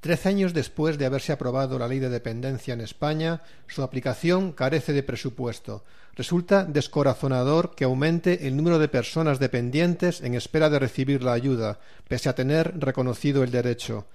[0.00, 4.92] Trece años después de haberse aprobado la ley de dependencia en España, su aplicación carece
[4.92, 5.82] de presupuesto.
[6.16, 11.78] Resulta descorazonador que aumente el número de personas dependientes en espera de recibir la ayuda,
[12.08, 14.06] pese a tener reconocido el derecho.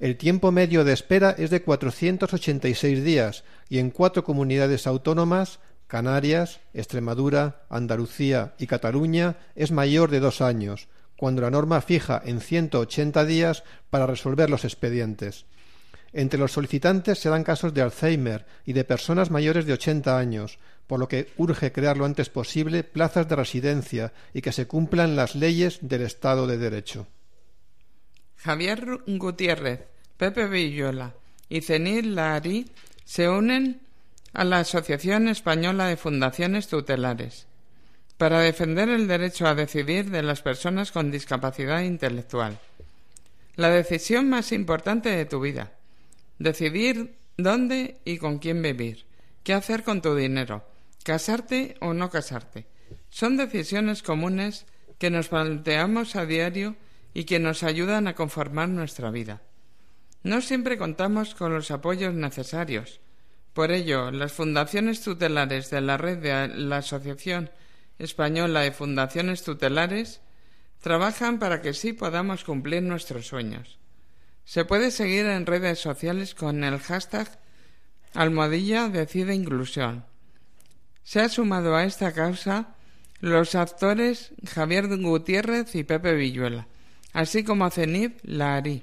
[0.00, 6.60] El tiempo medio de espera es de 486 días y en cuatro comunidades autónomas Canarias,
[6.72, 13.24] Extremadura, Andalucía y Cataluña es mayor de dos años, cuando la norma fija en 180
[13.24, 15.44] días para resolver los expedientes.
[16.12, 20.58] Entre los solicitantes se dan casos de Alzheimer y de personas mayores de 80 años,
[20.86, 25.16] por lo que urge crear lo antes posible plazas de residencia y que se cumplan
[25.16, 27.06] las leyes del Estado de Derecho.
[28.36, 29.80] Javier Gutiérrez,
[30.16, 31.14] Pepe Villola
[31.48, 32.70] y Cenil Lari
[33.04, 33.80] se unen
[34.32, 37.46] a la Asociación Española de Fundaciones Tutelares
[38.18, 42.58] para defender el derecho a decidir de las personas con discapacidad intelectual.
[43.56, 45.72] La decisión más importante de tu vida.
[46.38, 49.04] Decidir dónde y con quién vivir,
[49.42, 50.64] qué hacer con tu dinero,
[51.04, 52.66] casarte o no casarte.
[53.10, 54.66] Son decisiones comunes
[54.98, 56.74] que nos planteamos a diario
[57.12, 59.42] y que nos ayudan a conformar nuestra vida.
[60.24, 63.00] No siempre contamos con los apoyos necesarios.
[63.52, 67.50] Por ello, las fundaciones tutelares de la red de la Asociación
[67.98, 70.20] Española de Fundaciones Tutelares
[70.80, 73.78] trabajan para que sí podamos cumplir nuestros sueños.
[74.44, 77.38] Se puede seguir en redes sociales con el hashtag
[78.14, 80.04] almohadilla decide inclusión.
[81.04, 82.74] Se ha sumado a esta causa
[83.20, 86.66] los actores Javier Gutiérrez y Pepe Villuela
[87.14, 88.82] así como Zenib Laari.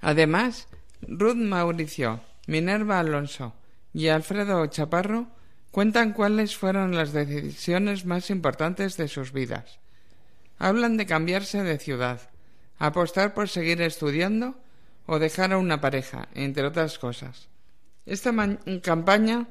[0.00, 0.68] Además,
[1.02, 3.52] Ruth Mauricio, Minerva Alonso
[3.92, 5.26] y Alfredo Chaparro
[5.70, 9.78] cuentan cuáles fueron las decisiones más importantes de sus vidas.
[10.58, 12.30] Hablan de cambiarse de ciudad,
[12.78, 14.54] apostar por seguir estudiando
[15.06, 17.48] o dejar a una pareja, entre otras cosas.
[18.06, 18.32] Esta
[18.82, 19.48] campaña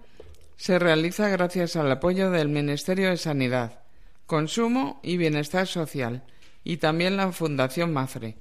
[0.59, 3.79] se realiza gracias al apoyo del Ministerio de Sanidad,
[4.25, 6.21] Consumo y Bienestar Social,
[6.65, 8.35] y también la Fundación Mafre.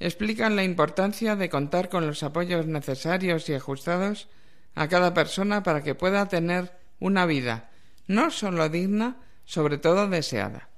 [0.00, 4.28] Explican la importancia de contar con los apoyos necesarios y ajustados
[4.74, 7.70] a cada persona para que pueda tener una vida
[8.08, 10.68] no solo digna, sobre todo deseada.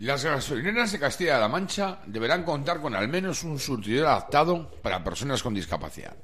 [0.00, 5.42] Las gasolineras de Castilla-La Mancha deberán contar con al menos un surtidor adaptado para personas
[5.42, 6.14] con discapacidad.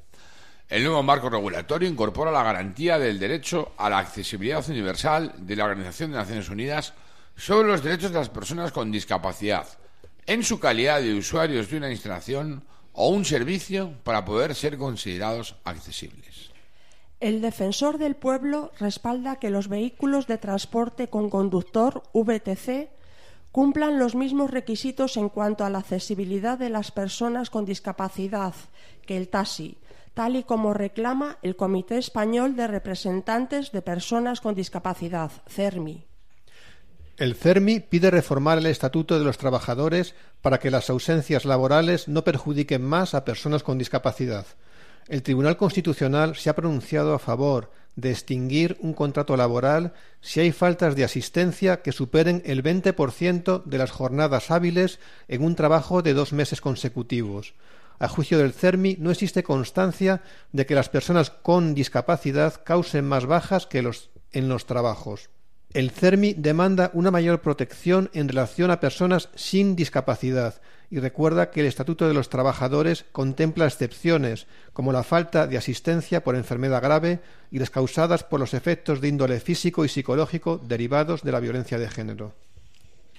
[0.68, 5.64] El nuevo marco regulatorio incorpora la garantía del derecho a la accesibilidad universal de la
[5.64, 6.94] Organización de Naciones Unidas
[7.36, 9.66] sobre los derechos de las personas con discapacidad
[10.26, 15.56] en su calidad de usuarios de una instalación o un servicio para poder ser considerados
[15.64, 16.50] accesibles.
[17.20, 22.88] El defensor del pueblo respalda que los vehículos de transporte con conductor VTC
[23.52, 28.54] cumplan los mismos requisitos en cuanto a la accesibilidad de las personas con discapacidad
[29.06, 29.76] que el taxi,
[30.14, 36.06] tal y como reclama el Comité Español de Representantes de Personas con Discapacidad, CERMI.
[37.16, 42.24] El CERMI pide reformar el Estatuto de los Trabajadores para que las ausencias laborales no
[42.24, 44.46] perjudiquen más a personas con discapacidad.
[45.06, 50.50] El Tribunal Constitucional se ha pronunciado a favor de extinguir un contrato laboral si hay
[50.50, 54.98] faltas de asistencia que superen el 20% de las jornadas hábiles
[55.28, 57.54] en un trabajo de dos meses consecutivos.
[57.98, 63.26] A juicio del CERMI, no existe constancia de que las personas con discapacidad causen más
[63.26, 65.30] bajas que los, en los trabajos.
[65.72, 71.60] El CERMI demanda una mayor protección en relación a personas sin discapacidad y recuerda que
[71.60, 77.18] el Estatuto de los Trabajadores contempla excepciones, como la falta de asistencia por enfermedad grave
[77.50, 81.78] y las causadas por los efectos de índole físico y psicológico derivados de la violencia
[81.78, 82.34] de género.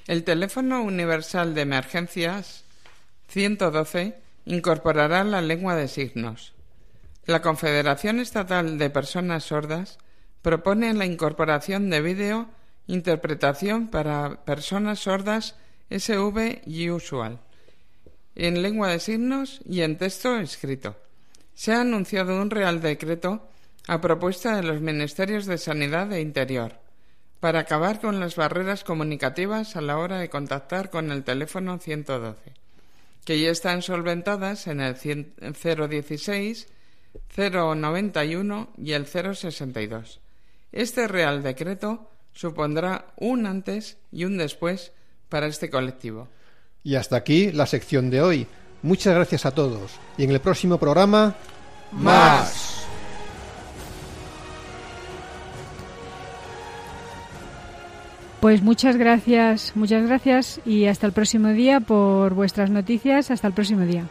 [0.08, 2.64] El teléfono universal de emergencias
[3.28, 6.54] 112 incorporará la lengua de signos.
[7.26, 9.98] La Confederación Estatal de Personas Sordas
[10.42, 12.50] propone la incorporación de vídeo
[12.88, 15.56] interpretación para personas sordas
[15.90, 17.40] SV y usual
[18.36, 20.98] en lengua de signos y en texto escrito.
[21.54, 23.48] Se ha anunciado un Real Decreto
[23.88, 26.74] a propuesta de los Ministerios de Sanidad e Interior
[27.40, 32.54] para acabar con las barreras comunicativas a la hora de contactar con el teléfono 112,
[33.26, 36.68] que ya están solventadas en el 016,
[37.36, 40.22] 091 y el 062.
[40.72, 44.92] Este Real Decreto supondrá un antes y un después
[45.28, 46.30] para este colectivo.
[46.84, 48.48] Y hasta aquí la sección de hoy.
[48.84, 49.94] Muchas gracias a todos.
[50.18, 51.36] Y en el próximo programa...
[51.92, 52.75] ¡Más!
[58.46, 63.32] Pues muchas gracias, muchas gracias y hasta el próximo día por vuestras noticias.
[63.32, 64.06] Hasta el próximo día.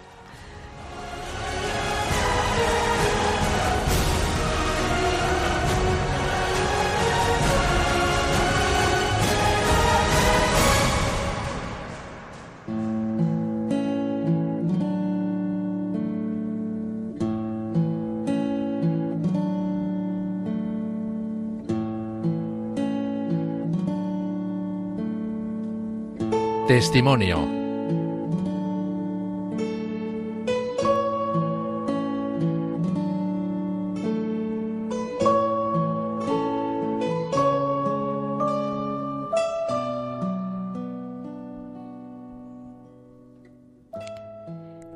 [26.85, 27.39] Testimonio.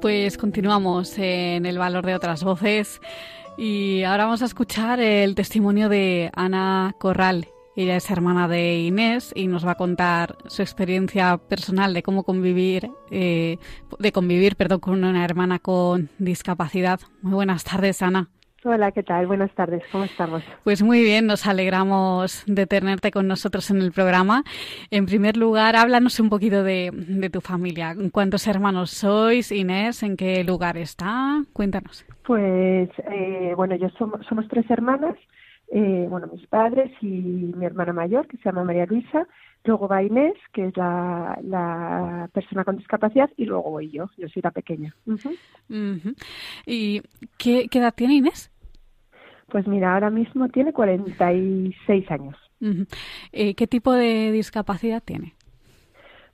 [0.03, 3.01] Pues continuamos en el valor de otras voces
[3.57, 7.49] y ahora vamos a escuchar el testimonio de Ana Corral.
[7.79, 12.25] Ella es hermana de Inés y nos va a contar su experiencia personal de cómo
[12.25, 13.59] convivir, eh,
[14.01, 16.99] de convivir, perdón, con una hermana con discapacidad.
[17.23, 18.31] Muy buenas tardes, Ana.
[18.65, 19.29] Hola, ¿qué tal?
[19.29, 20.43] Buenas tardes, ¿cómo estamos?
[20.65, 24.43] Pues muy bien, nos alegramos de tenerte con nosotros en el programa.
[24.91, 27.95] En primer lugar, háblanos un poquito de, tu familia.
[28.11, 30.03] ¿Cuántos hermanos sois, Inés?
[30.03, 31.45] ¿En qué lugar está?
[31.53, 32.05] Cuéntanos.
[32.27, 35.15] Pues, eh, bueno, yo somos, somos tres hermanas
[35.71, 39.27] eh, bueno, mis padres y mi hermana mayor, que se llama María Luisa,
[39.65, 44.43] luego va Inés, que es la, persona con discapacidad, y luego voy yo, yo soy
[44.43, 44.95] la pequeña.
[46.67, 47.03] ¿Y
[47.37, 48.51] qué, edad tiene Inés?
[49.49, 52.37] Pues mira, ahora mismo tiene 46 años.
[53.33, 55.35] Eh, ¿Qué tipo de discapacidad tiene?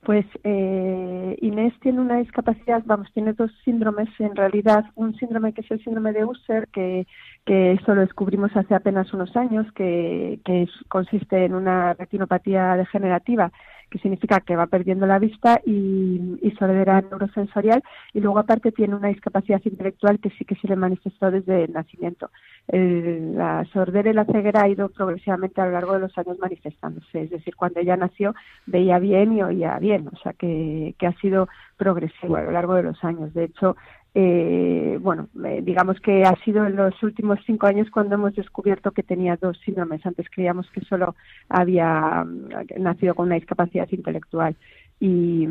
[0.05, 4.85] Pues eh, Inés tiene una discapacidad, vamos, tiene dos síndromes en realidad.
[4.93, 7.07] Un síndrome que es el síndrome de Usher, que,
[7.43, 13.51] que esto lo descubrimos hace apenas unos años, que, que consiste en una retinopatía degenerativa
[13.89, 17.83] que significa que va perdiendo la vista y, y sordera neurosensorial
[18.13, 21.73] y luego aparte tiene una discapacidad intelectual que sí que se le manifestó desde el
[21.73, 22.29] nacimiento.
[22.67, 27.23] la sordera y la ceguera ha ido progresivamente a lo largo de los años manifestándose,
[27.23, 28.33] es decir, cuando ella nació
[28.65, 32.73] veía bien y oía bien, o sea que, que ha sido progresivo a lo largo
[32.75, 33.33] de los años.
[33.33, 33.75] De hecho,
[34.17, 38.91] eh, bueno, eh, digamos que ha sido en los últimos cinco años cuando hemos descubierto
[38.91, 40.05] que tenía dos síndromes.
[40.05, 41.15] Antes creíamos que solo
[41.49, 44.55] había mm, nacido con una discapacidad intelectual
[45.01, 45.45] y,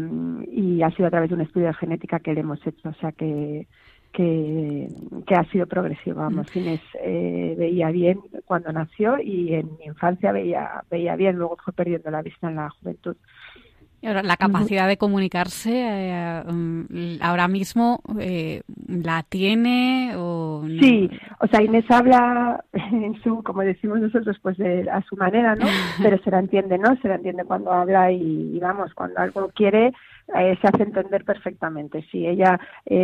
[0.82, 3.12] ha sido a través de un estudio de genética que le hemos hecho, o sea
[3.12, 3.66] que
[4.12, 4.88] que,
[5.34, 6.20] ha sido progresivo.
[6.20, 11.56] Vamos, Inés eh, veía bien cuando nació y en mi infancia veía veía bien, luego
[11.62, 13.16] fue perdiendo la vista en la juventud
[14.03, 21.62] la capacidad de comunicarse eh, mm, ahora mismo eh, la tiene o sí o sea
[21.62, 25.66] Inés habla en su como decimos nosotros pues a su manera no
[26.03, 29.92] pero se la entiende no se la entiende cuando habla y, vamos cuando algo quiere
[30.34, 32.03] eh, se hace entender perfectamente.
[32.11, 32.59] Sí ella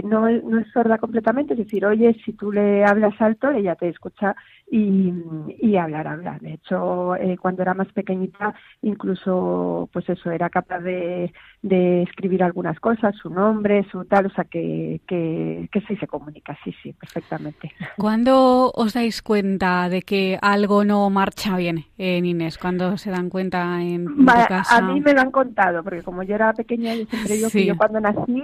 [0.05, 3.88] no no es sorda completamente es decir oye si tú le hablas alto ella te
[3.88, 4.34] escucha
[4.72, 5.12] y,
[5.58, 6.40] y hablar, hablar.
[6.40, 12.44] De hecho, eh, cuando era más pequeñita, incluso, pues eso, era capaz de, de, escribir
[12.44, 16.72] algunas cosas, su nombre, su tal, o sea, que, que, que sí se comunica, sí,
[16.82, 17.72] sí, perfectamente.
[17.98, 22.56] ¿Cuándo os dais cuenta de que algo no marcha bien en Inés?
[22.56, 24.76] ¿Cuándo se dan cuenta en, casa?
[24.76, 27.66] A mí me lo han contado, porque como yo era pequeña, yo siempre digo que
[27.66, 28.38] yo cuando nací,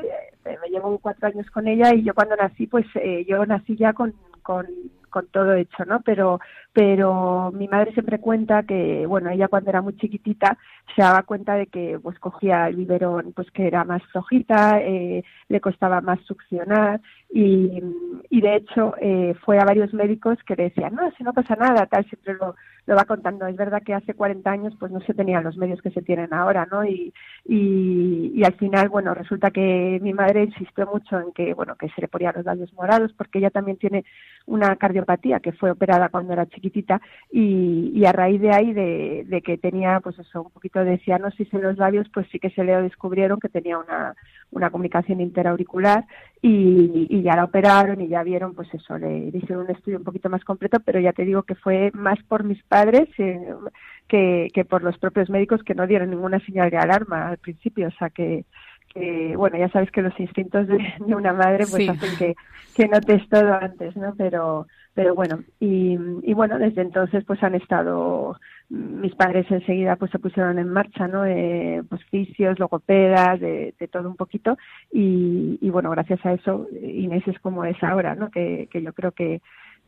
[0.44, 3.76] eh, me llevo cuatro años con ella, y yo cuando nací, pues eh, yo nací
[3.76, 4.12] ya con,
[4.42, 4.66] con
[5.16, 6.02] con todo hecho, ¿no?
[6.02, 6.40] Pero,
[6.76, 10.58] pero mi madre siempre cuenta que, bueno, ella cuando era muy chiquitita
[10.94, 15.24] se daba cuenta de que, pues, cogía el biberón, pues, que era más flojita, eh,
[15.48, 17.00] le costaba más succionar
[17.32, 17.82] y,
[18.28, 21.56] y de hecho eh, fue a varios médicos que le decían, no, si no pasa
[21.56, 22.54] nada, tal, siempre lo,
[22.86, 23.46] lo va contando.
[23.46, 26.32] Es verdad que hace 40 años pues no se tenían los medios que se tienen
[26.32, 26.84] ahora, ¿no?
[26.84, 27.12] Y,
[27.44, 31.88] y, y, al final, bueno, resulta que mi madre insistió mucho en que, bueno, que
[31.90, 34.04] se le ponían los labios morados porque ella también tiene
[34.46, 37.00] una cardiopatía que fue operada cuando era chiquitita
[37.30, 41.52] y, y a raíz de ahí de, que tenía pues eso, un poquito de cianosis
[41.52, 44.14] en los labios, pues sí que se le descubrieron que tenía una,
[44.50, 46.04] una comunicación interauricular
[46.42, 50.04] y, y, ya la operaron y ya vieron, pues eso, le hicieron un estudio un
[50.04, 53.54] poquito más completo, pero ya te digo que fue más por mis padres eh,
[54.08, 57.88] que, que por los propios médicos que no dieron ninguna señal de alarma al principio,
[57.88, 58.44] o sea que,
[58.93, 60.78] que bueno, ya sabes que los instintos de,
[61.14, 62.34] una madre pues hacen que,
[62.74, 64.14] que notes todo antes, ¿no?
[64.16, 70.11] Pero, pero bueno, y, y bueno, desde entonces pues han estado mis padres enseguida pues
[70.11, 71.24] se pusieron en marcha, ¿no?
[71.24, 74.57] Eh, pues fisios, logopedas, de, de, todo un poquito
[74.93, 78.30] y, y, bueno, gracias a eso Inés es como es ahora, ¿no?
[78.30, 79.41] Que, que yo creo que,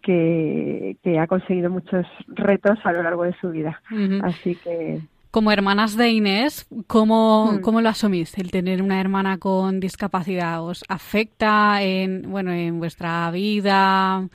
[0.03, 3.81] que, que ha conseguido muchos retos a lo largo de su vida.
[4.23, 5.01] Así que
[5.39, 7.61] como hermanas de Inés, ¿cómo, hmm.
[7.61, 10.65] ¿cómo lo asumís el tener una hermana con discapacidad?
[10.65, 14.29] ¿Os afecta en, bueno, en vuestra vida?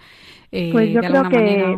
[0.49, 1.77] Eh, pues yo creo que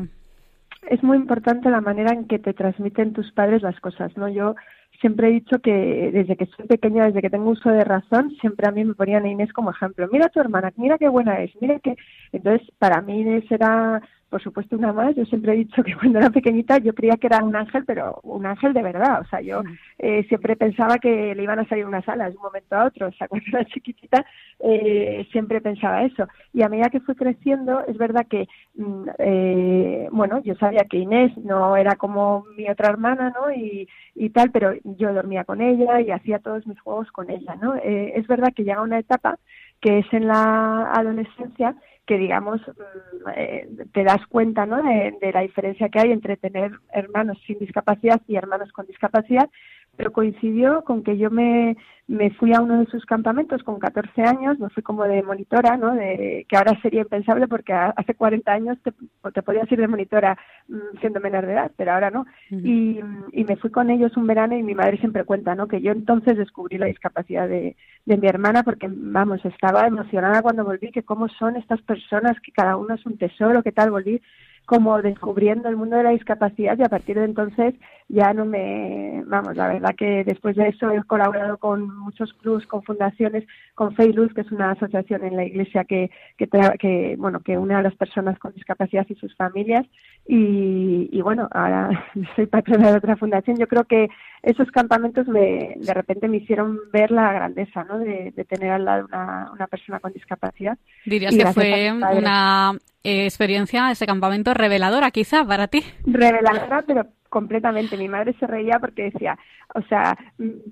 [0.91, 4.29] es muy importante la manera en que te transmiten tus padres las cosas, ¿no?
[4.29, 4.53] Yo
[5.01, 8.67] siempre he dicho que desde que soy pequeña, desde que tengo uso de razón, siempre
[8.67, 10.07] a mí me ponían a Inés como ejemplo.
[10.11, 11.95] Mira a tu hermana, mira qué buena es, mira que...
[12.31, 15.15] Entonces, para mí Inés era por supuesto una más.
[15.15, 18.19] Yo siempre he dicho que cuando era pequeñita yo creía que era un ángel, pero
[18.23, 19.21] un ángel de verdad.
[19.21, 19.61] O sea, yo
[19.99, 23.07] eh, siempre pensaba que le iban a salir unas alas de un momento a otro.
[23.07, 24.25] O sea, cuando era chiquitita
[24.59, 26.27] eh, siempre pensaba eso.
[26.53, 30.97] Y a medida que fui creciendo, es verdad que, mm, eh, bueno, yo sabía que
[30.97, 33.51] Inés no era como mi otra hermana, ¿no?
[33.53, 37.55] Y, y tal, pero yo dormía con ella y hacía todos mis juegos con ella,
[37.61, 37.75] ¿no?
[37.75, 39.37] es verdad que llega una etapa
[39.81, 41.75] que es en la adolescencia
[42.05, 44.81] que digamos mm, eh, te das cuenta ¿no?
[44.81, 49.49] de, la diferencia que hay entre tener hermanos sin discapacidad y hermanos con discapacidad
[49.95, 51.77] pero coincidió con que yo me,
[52.07, 55.75] me fui a uno de sus campamentos con 14 años, me fui como de monitora,
[55.77, 55.95] ¿no?
[55.95, 58.91] De, que ahora sería impensable porque hace 40 años te,
[59.31, 60.37] te podías ir de monitora
[60.67, 62.25] mm, siendo menor de edad, pero ahora no.
[62.49, 62.99] y,
[63.31, 65.67] y, me fui con ellos un verano y mi madre siempre cuenta, ¿no?
[65.67, 67.75] Que yo entonces descubrí la discapacidad de,
[68.05, 72.51] de mi hermana porque, vamos, estaba emocionada cuando volví, que cómo son estas personas, que
[72.51, 74.21] cada uno es un tesoro, que tal, volví
[74.65, 77.75] como descubriendo el mundo de la discapacidad y a partir de entonces
[78.07, 82.65] ya no me, vamos, la verdad que después de eso he colaborado con muchos clubs,
[82.67, 83.45] con fundaciones,
[83.75, 86.47] con Feiluz, que es una asociación en la iglesia que, que,
[86.79, 89.85] que, bueno, que une a las personas con discapacidad y sus familias
[90.25, 91.89] y, y bueno, ahora
[92.35, 93.57] soy patrona de otra fundación.
[93.57, 94.07] Yo creo que
[94.41, 97.99] esos campamentos me, de repente me hicieron ver la grandeza, ¿no?
[97.99, 100.77] De, tener al lado una, una persona con discapacidad.
[101.05, 105.83] Dirías que fue una experiencia, ese campamento reveladora quizá para ti.
[106.05, 107.05] Reveladora, pero
[107.35, 107.97] completamente.
[107.97, 109.37] Mi madre se reía porque decía,
[109.73, 110.17] o sea,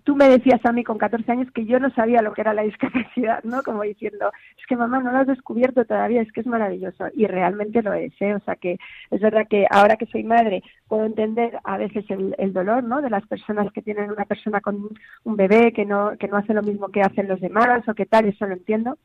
[0.06, 2.54] tú me decías a mí con 14 años que yo no sabía lo que era
[2.54, 3.64] la discapacidad, ¿no?
[3.64, 7.08] Como diciendo, es que mamá no lo has descubierto todavía, es que es maravilloso.
[7.14, 8.34] Y realmente lo es, ¿eh?
[8.34, 8.78] O sea, que
[9.12, 13.02] es verdad que ahora que soy madre puedo entender a veces el, el dolor, ¿no?
[13.02, 14.88] De las personas que tienen una persona con
[15.26, 18.06] un bebé que no, que no hace lo mismo que hacen los demás o que
[18.06, 18.98] tal, eso lo entiendo.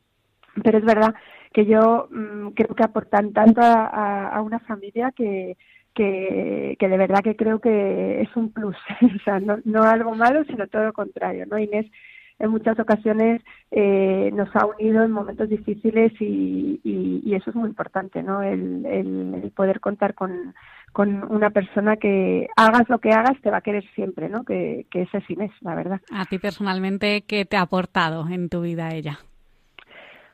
[0.62, 1.12] Pero es verdad
[1.52, 5.56] que yo mm, creo que aportan tanto a una familia que,
[5.98, 10.66] que, de verdad que creo que es un plus, o sea, no, algo malo, sino
[10.68, 11.58] todo lo contrario, ¿no?
[11.58, 11.86] Inés
[12.38, 13.42] en muchas ocasiones
[13.72, 18.42] eh, nos ha unido en momentos difíciles y, y, eso es muy importante, ¿no?
[18.42, 20.54] El, el, poder contar con,
[20.92, 24.44] con, una persona que hagas lo que hagas te va a querer siempre, ¿no?
[24.44, 26.00] Que, que ese es Inés, la verdad.
[26.12, 29.18] A ti personalmente, ¿qué te ha aportado en tu vida ella?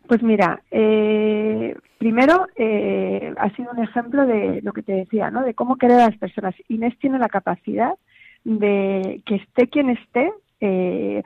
[0.07, 5.43] Pues mira, eh, primero eh, ha sido un ejemplo de lo que te decía, ¿no?
[5.43, 6.55] De cómo querer a las personas.
[6.69, 7.95] Inés tiene la capacidad
[8.45, 10.31] de que esté quien esté,
[10.61, 11.23] eh,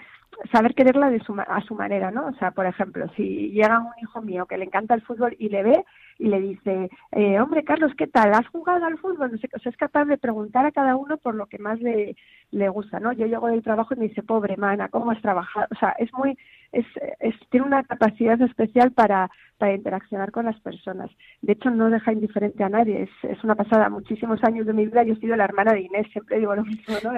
[0.52, 2.26] saber quererla de su, a su manera, ¿no?
[2.26, 5.48] O sea, por ejemplo, si llega un hijo mío que le encanta el fútbol y
[5.48, 5.84] le ve
[6.18, 8.34] y le dice, eh, hombre, Carlos, ¿qué tal?
[8.34, 9.30] ¿Has jugado al fútbol?
[9.32, 11.80] No sé, o sea, es capaz de preguntar a cada uno por lo que más
[11.80, 12.16] le,
[12.50, 13.12] le gusta, ¿no?
[13.12, 15.66] Yo llego del trabajo y me dice, pobre mana, ¿cómo has trabajado?
[15.70, 16.36] O sea, es muy,
[16.72, 16.86] es,
[17.20, 21.08] es, tiene una capacidad especial para, para interaccionar con las personas.
[21.40, 23.02] De hecho, no deja indiferente a nadie.
[23.02, 23.88] Es, es una pasada.
[23.88, 26.08] Muchísimos años de mi vida yo he sido la hermana de Inés.
[26.12, 27.10] Siempre digo lo mismo, ¿no?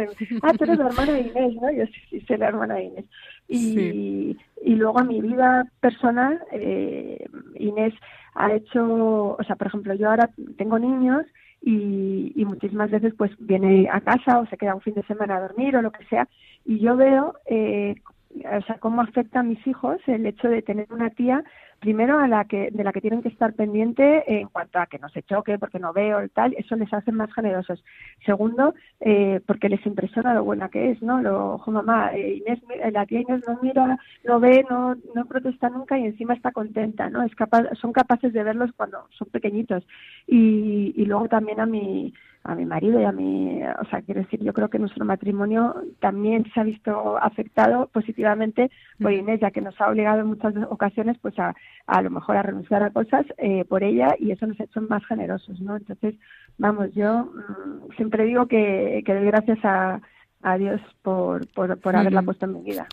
[0.42, 1.70] ah, tú eres la hermana de Inés, ¿no?
[1.72, 3.04] Yo sí, sí soy la hermana de Inés.
[3.48, 7.26] Y, y luego a mi vida personal, eh,
[7.56, 7.94] Inés
[8.34, 11.26] ha hecho, o sea, por ejemplo, yo ahora tengo niños
[11.62, 15.36] y, y, muchísimas veces pues viene a casa o se queda un fin de semana
[15.36, 16.26] a dormir o lo que sea
[16.64, 17.96] y yo veo eh,
[18.36, 21.42] o sea, cómo afecta a mis hijos el hecho de tener una tía
[21.80, 24.98] primero a la que de la que tienen que estar pendiente en cuanto a que
[24.98, 27.82] no se choque porque no veo el tal eso les hace más generosos.
[28.24, 32.60] Segundo eh, porque les impresiona lo buena que es no lo ojo mamá eh, Inés
[32.92, 37.08] la tía Inés no mira no ve no no protesta nunca y encima está contenta
[37.08, 39.82] no es capaz son capaces de verlos cuando son pequeñitos
[40.26, 42.12] y, y luego también a mi
[42.42, 45.74] a mi marido y a mí, o sea, quiero decir, yo creo que nuestro matrimonio
[46.00, 48.70] también se ha visto afectado positivamente
[49.00, 51.54] por Inés, ya que nos ha obligado en muchas ocasiones, pues a,
[51.86, 54.80] a lo mejor a renunciar a cosas eh, por ella y eso nos ha hecho
[54.80, 55.76] más generosos, ¿no?
[55.76, 56.14] Entonces,
[56.58, 60.00] vamos, yo mm, siempre digo que, que doy gracias a,
[60.42, 62.86] a Dios por, por, por haberla puesto en mi vida.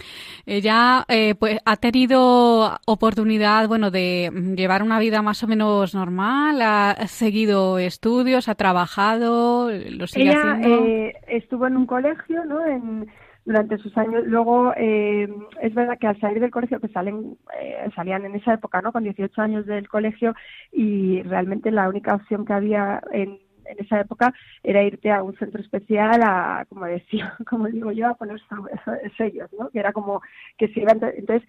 [0.45, 6.61] Ella eh, pues, ha tenido oportunidad bueno, de llevar una vida más o menos normal,
[6.61, 12.65] ha seguido estudios, ha trabajado, lo sigue Ella eh, estuvo en un colegio ¿no?
[12.65, 13.07] en,
[13.47, 14.23] durante sus años.
[14.27, 15.27] Luego, eh,
[15.61, 18.91] es verdad que al salir del colegio, que salen, eh, salían en esa época, ¿no?
[18.91, 20.35] Con 18 años del colegio
[20.71, 23.39] y realmente la única opción que había en
[23.69, 24.33] en esa época
[24.63, 28.39] era irte a un centro especial a, como decía, como digo yo, a poner
[29.17, 29.69] sellos, ¿no?
[29.69, 30.21] Que era como
[30.57, 31.47] que se iban, entonces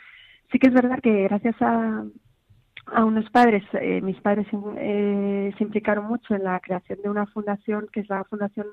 [0.50, 2.04] sí que es verdad que gracias a,
[2.92, 4.46] a unos padres, eh, mis padres
[4.78, 8.66] eh, se implicaron mucho en la creación de una fundación que es la Fundación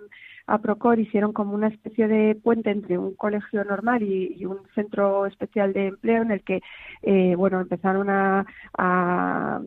[0.48, 5.74] APROCOR, hicieron como una especie de puente entre un colegio normal y, un centro especial
[5.74, 6.62] de empleo en el que,
[7.02, 8.46] eh, bueno, empezaron a,
[8.78, 9.60] a,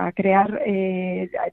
[0.00, 0.60] a crear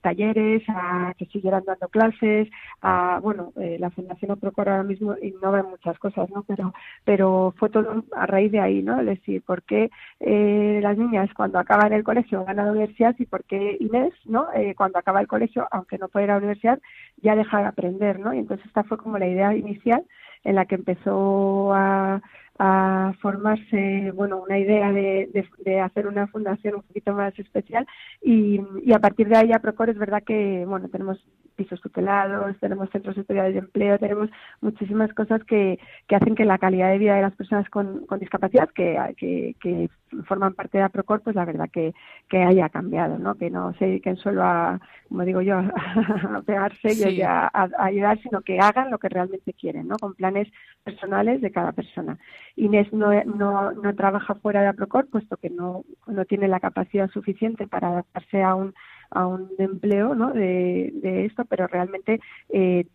[0.01, 2.49] talleres, a que siguieran dando clases,
[2.81, 6.43] a, bueno, la Fundación APROCOR ahora mismo innova en muchas cosas, ¿no?
[6.43, 6.73] Pero,
[7.05, 8.99] pero fue todo a raíz de ahí, ¿no?
[8.99, 9.89] Es decir, ¿por qué
[10.19, 14.47] las niñas cuando acaban el colegio van a la universidad y por qué Inés, ¿no?
[14.53, 16.79] Eh, cuando acaba el colegio, aunque no puede ir a la universidad,
[17.21, 18.33] ya deja de aprender, ¿no?
[18.33, 20.03] Y entonces esta fue como la idea inicial
[20.43, 22.21] en la que empezó a,
[22.57, 25.29] a formarse, bueno, una idea de,
[25.59, 27.85] de, hacer una fundación un poquito más especial
[28.21, 31.19] y, y a partir de ahí a Procor es verdad que, bueno, tenemos
[31.55, 34.29] pisos tutelados, tenemos centros especiales de empleo, tenemos
[34.61, 38.19] muchísimas cosas que, que hacen que la calidad de vida de las personas con, con
[38.19, 39.89] discapacidad que, que, que,
[40.27, 41.93] forman parte de APROCOR, pues la verdad que,
[42.29, 43.35] que haya cambiado, ¿no?
[43.35, 44.79] Que no se dediquen solo a,
[45.09, 45.57] como digo yo,
[46.37, 49.97] a pegarse y a, ayudar, sino que hagan lo que realmente quieren, ¿no?
[49.97, 50.47] Con planes
[50.83, 52.17] personales de cada persona.
[52.55, 57.09] Inés no, no, no trabaja fuera de APROCOR, puesto que no, no tiene la capacidad
[57.09, 58.73] suficiente para adaptarse a un
[59.11, 60.31] a un empleo ¿no?
[60.31, 62.85] de, de esto, pero realmente eh,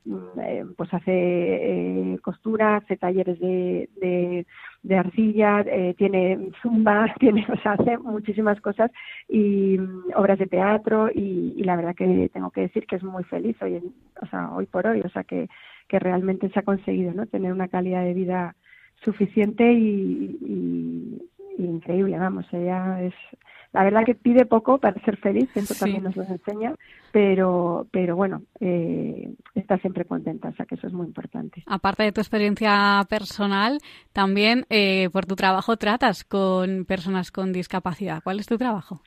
[0.43, 4.47] eh pues hace eh, costura, hace talleres de, de,
[4.83, 8.91] de arcilla, eh, tiene zumba, tiene, o sea, hace muchísimas cosas
[9.29, 13.03] y mm, obras de teatro y, y, la verdad que tengo que decir que es
[13.03, 13.81] muy feliz hoy,
[14.21, 15.49] o sea, hoy por hoy, o sea que,
[15.89, 17.27] que realmente se ha conseguido ¿no?
[17.27, 18.57] tener una calidad de vida
[19.05, 21.22] suficiente y, y,
[21.59, 23.14] y increíble, vamos, ella es
[23.72, 26.74] la verdad que pide poco para ser feliz, eso también nos lo enseña,
[27.12, 31.62] pero, pero bueno, eh, está siempre contenta, o sea que eso es muy importante.
[31.66, 33.78] Aparte de tu experiencia personal,
[34.12, 38.22] también eh, por tu trabajo tratas con personas con discapacidad.
[38.24, 39.03] ¿Cuál es tu trabajo?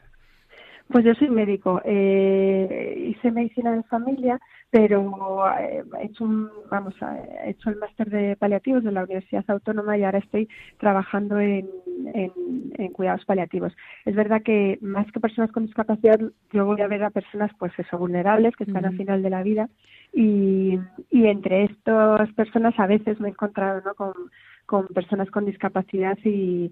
[0.88, 1.82] Pues yo soy médico.
[1.84, 4.40] Eh, hice medicina de familia,
[4.74, 6.96] pero eh, he hecho un, vamos,
[7.46, 10.50] he hecho el máster de paliativos de la Universidad Autónoma y ahora estoy
[10.80, 11.70] trabajando en,
[12.16, 13.72] en, cuidados paliativos.
[14.04, 16.20] Es verdad que más que personas con discapacidad,
[16.52, 19.44] yo voy a ver a personas, pues eso, vulnerables que están al final de la
[19.44, 19.70] vida
[20.14, 20.80] y,
[21.12, 23.82] entre estas personas a veces me he encontrado.
[24.66, 26.72] Con personas con discapacidad y,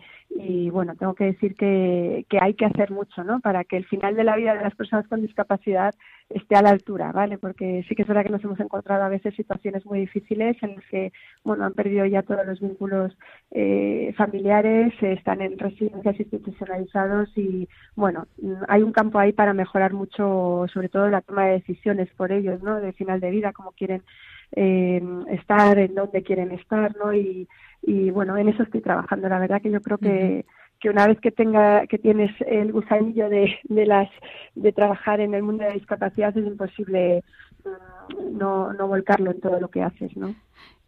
[0.72, 3.42] bueno, tengo que decir que, que, hay que hacer mucho, ¿no?
[3.42, 5.94] Para que el final de la vida de las personas con discapacidad
[6.36, 7.38] esté a la altura, ¿vale?
[7.38, 10.76] Porque sí que es verdad que nos hemos encontrado a veces situaciones muy difíciles en
[10.76, 11.12] las que,
[11.44, 13.16] bueno, han perdido ya todos los vínculos
[13.52, 18.28] eh, familiares, están en residencias institucionalizados y, bueno,
[18.68, 22.62] hay un campo ahí para mejorar mucho, sobre todo la toma de decisiones por ellos,
[22.64, 22.80] ¿no?
[22.80, 24.04] De final de vida, cómo quieren
[24.56, 25.02] eh,
[25.32, 27.14] estar, en dónde quieren estar, ¿no?
[27.14, 27.48] Y,
[27.82, 29.28] y bueno, en eso estoy trabajando.
[29.28, 30.46] La verdad que yo creo que,
[30.80, 34.10] que una vez que tenga, que tienes el gusanillo de, de las,
[34.56, 37.24] de trabajar en el mundo de la discapacidad es imposible
[37.64, 40.36] mm, no, no volcarlo en todo lo que haces, ¿no?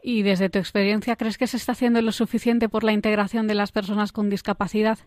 [0.01, 3.55] Y desde tu experiencia, ¿crees que se está haciendo lo suficiente por la integración de
[3.55, 4.99] las personas con discapacidad?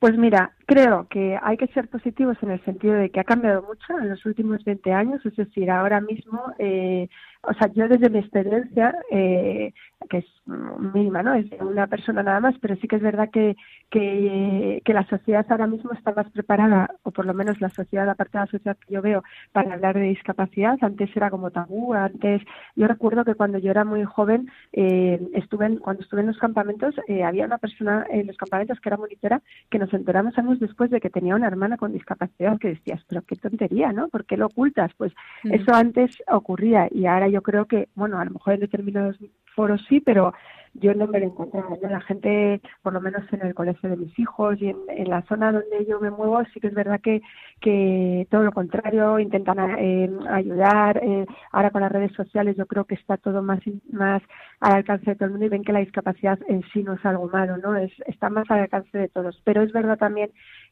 [0.00, 3.60] Pues mira, creo que hay que ser positivos en el sentido de que ha cambiado
[3.62, 7.06] mucho en los últimos 20 años, es decir, ahora mismo, eh,
[7.42, 9.72] o sea, yo desde mi experiencia, eh,
[10.08, 11.34] que es mínima, ¿no?
[11.34, 13.56] Es una persona nada más, pero sí que es verdad que,
[13.90, 18.06] que, que, la sociedad ahora mismo está más preparada, o por lo menos la sociedad,
[18.06, 19.22] la parte de la sociedad que yo veo,
[19.52, 20.76] para hablar de discapacidad.
[20.80, 22.42] Antes era como tabú, antes,
[22.76, 26.94] yo recuerdo que cuando yo era muy joven, eh, estuve cuando estuve en los campamentos,
[27.08, 30.90] eh, había una persona en los campamentos que era monitora, que nos enteramos años después
[30.90, 34.08] de que tenía una hermana con discapacidad, que decías, pero qué tontería, ¿no?
[34.08, 34.92] ¿Por qué lo ocultas?
[34.96, 35.12] Pues
[35.44, 35.54] mm.
[35.54, 39.16] eso antes ocurría y ahora yo creo que, bueno, a lo mejor en determinados
[39.54, 40.32] foros sí, pero
[40.74, 41.76] yo no me lo encontraba.
[41.82, 45.52] La gente, por lo menos en el colegio de mis hijos y en, la zona
[45.52, 47.20] donde yo me muevo, sí que es verdad que,
[47.60, 51.00] que todo lo contrario, intentan eh, ayudar.
[51.02, 53.60] Eh, ahora con las redes sociales yo creo que está todo más,
[53.90, 54.22] más
[54.60, 57.04] al alcance de todo el mundo y ven que la discapacidad en sí no es
[57.04, 57.76] algo malo, ¿no?
[57.76, 59.40] Es, está más al alcance de todos.
[59.44, 60.30] Pero es verdad también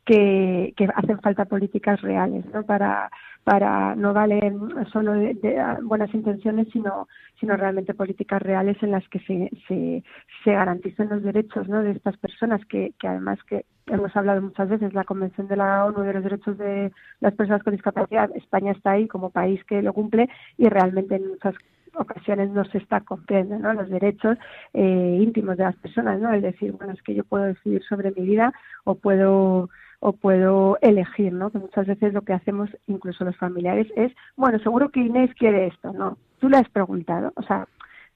[0.08, 2.62] que, que hacen falta políticas reales, ¿no?
[2.62, 3.10] Para,
[3.44, 4.40] para no vale
[4.90, 10.02] solo de, buenas intenciones, sino, sino realmente políticas reales en las que se, se,
[10.44, 11.82] se garanticen los derechos ¿no?
[11.82, 15.84] de estas personas, que, que además que hemos hablado muchas veces, la Convención de la
[15.84, 16.90] ONU de los Derechos de
[17.20, 21.28] las Personas con Discapacidad, España está ahí como país que lo cumple y realmente en
[21.28, 21.54] muchas
[21.96, 23.74] ocasiones no se está cumpliendo ¿no?
[23.74, 24.38] los derechos
[24.72, 26.32] eh, íntimos de las personas, ¿no?
[26.32, 28.54] El decir, bueno, es que yo puedo decidir sobre mi vida
[28.84, 29.68] o puedo
[30.00, 31.50] o puedo elegir, ¿no?
[31.50, 35.66] Que muchas veces lo que hacemos, incluso los familiares, es, bueno, seguro que Inés quiere
[35.66, 36.18] esto, ¿no?
[36.38, 37.66] Tú le has preguntado, o sea,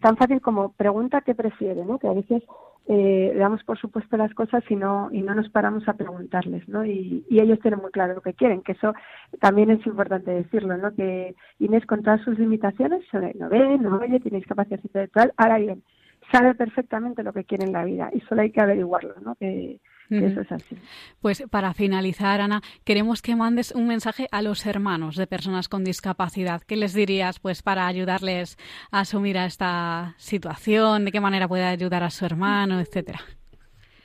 [0.01, 1.99] tan fácil como pregunta qué prefiere, ¿no?
[1.99, 2.43] Que a veces
[2.89, 6.85] eh, damos por supuesto las cosas y no y no nos paramos a preguntarles, ¿no?
[6.85, 8.95] Y, y, ellos tienen muy claro lo que quieren, que eso
[9.41, 10.95] también es importante decirlo, ¿no?
[10.95, 15.83] Que Inés con todas sus limitaciones, no ve, no oye, tiene discapacidad intelectual, ahora bien,
[16.31, 19.35] sabe perfectamente lo que quiere en la vida y solo hay que averiguarlo, ¿no?
[19.37, 19.81] Que,
[20.19, 20.77] eso es así.
[21.21, 25.85] Pues para finalizar, Ana, queremos que mandes un mensaje a los hermanos de personas con
[25.85, 26.63] discapacidad.
[26.67, 28.57] ¿Qué les dirías pues para ayudarles
[28.91, 31.05] a asumir a esta situación?
[31.05, 33.21] ¿De qué manera puede ayudar a su hermano, etcétera?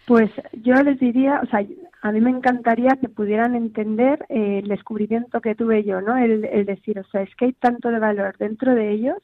[0.06, 1.66] Pues yo les diría, o sea,
[2.02, 6.16] a mí me encantaría que pudieran entender eh, el descubrimiento que tuve yo, ¿no?
[6.16, 9.18] El, el decir, o sea, es que hay tanto de valor dentro de ellos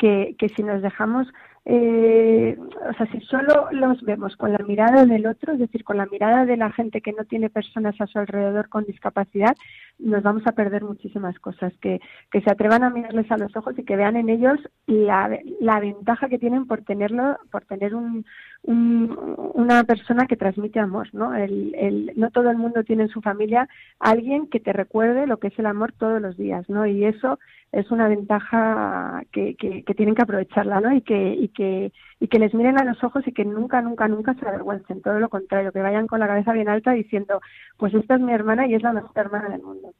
[0.00, 1.28] que, que si nos dejamos
[1.66, 5.98] eh, o sea, si solo los vemos con la mirada del otro, es decir, con
[5.98, 9.54] la mirada de la gente que no tiene personas a su alrededor con discapacidad,
[9.98, 11.72] nos vamos a perder muchísimas cosas.
[11.80, 15.38] Que, que se atrevan a mirarles a los ojos y que vean en ellos la,
[15.60, 18.24] la ventaja que tienen por tenerlo, por tener un,
[18.62, 21.34] una persona que transmite amor, ¿no?
[21.34, 25.38] El, el, no todo el mundo tiene en su familia alguien que te recuerde lo
[25.38, 26.86] que es el amor todos los días, ¿no?
[26.86, 27.38] Y eso
[27.72, 30.92] es una ventaja que, que, tienen que aprovecharla, ¿no?
[30.92, 34.06] Y que, y que y que les miren a los ojos y que nunca, nunca,
[34.06, 37.40] nunca se avergüencen, todo lo contrario, que vayan con la cabeza bien alta diciendo,
[37.78, 39.94] pues esta es mi hermana y es la mejor hermana del mundo.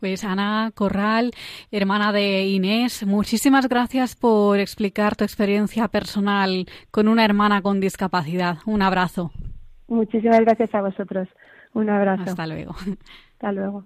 [0.00, 1.32] Pues Ana Corral,
[1.70, 8.58] hermana de Inés, muchísimas gracias por explicar tu experiencia personal con una hermana con discapacidad.
[8.66, 9.30] Un abrazo.
[9.88, 11.28] Muchísimas gracias a vosotros.
[11.74, 12.22] Un abrazo.
[12.24, 12.74] Hasta luego.
[13.32, 13.84] Hasta luego.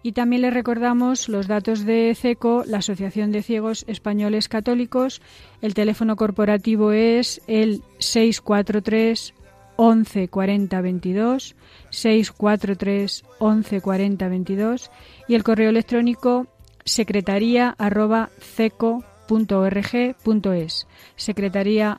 [0.02, 5.22] y también les recordamos los datos de CECO, la Asociación de Ciegos Españoles Católicos.
[5.62, 9.34] El teléfono corporativo es el 643
[9.76, 11.56] 11 40 22,
[11.90, 14.90] 643 11 40 22
[15.28, 16.48] y el correo electrónico
[16.86, 21.98] secretaría arroba ceco .org.es, secretaría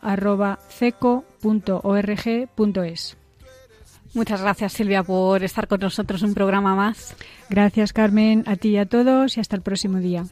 [4.12, 7.14] Muchas gracias Silvia por estar con nosotros un programa más.
[7.48, 10.24] Gracias Carmen, a ti y a todos y hasta el próximo día.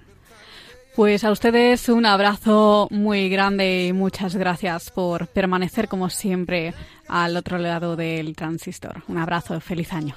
[0.97, 6.75] Pues a ustedes un abrazo muy grande y muchas gracias por permanecer como siempre
[7.07, 9.05] al otro lado del transistor.
[9.07, 10.17] Un abrazo, feliz año.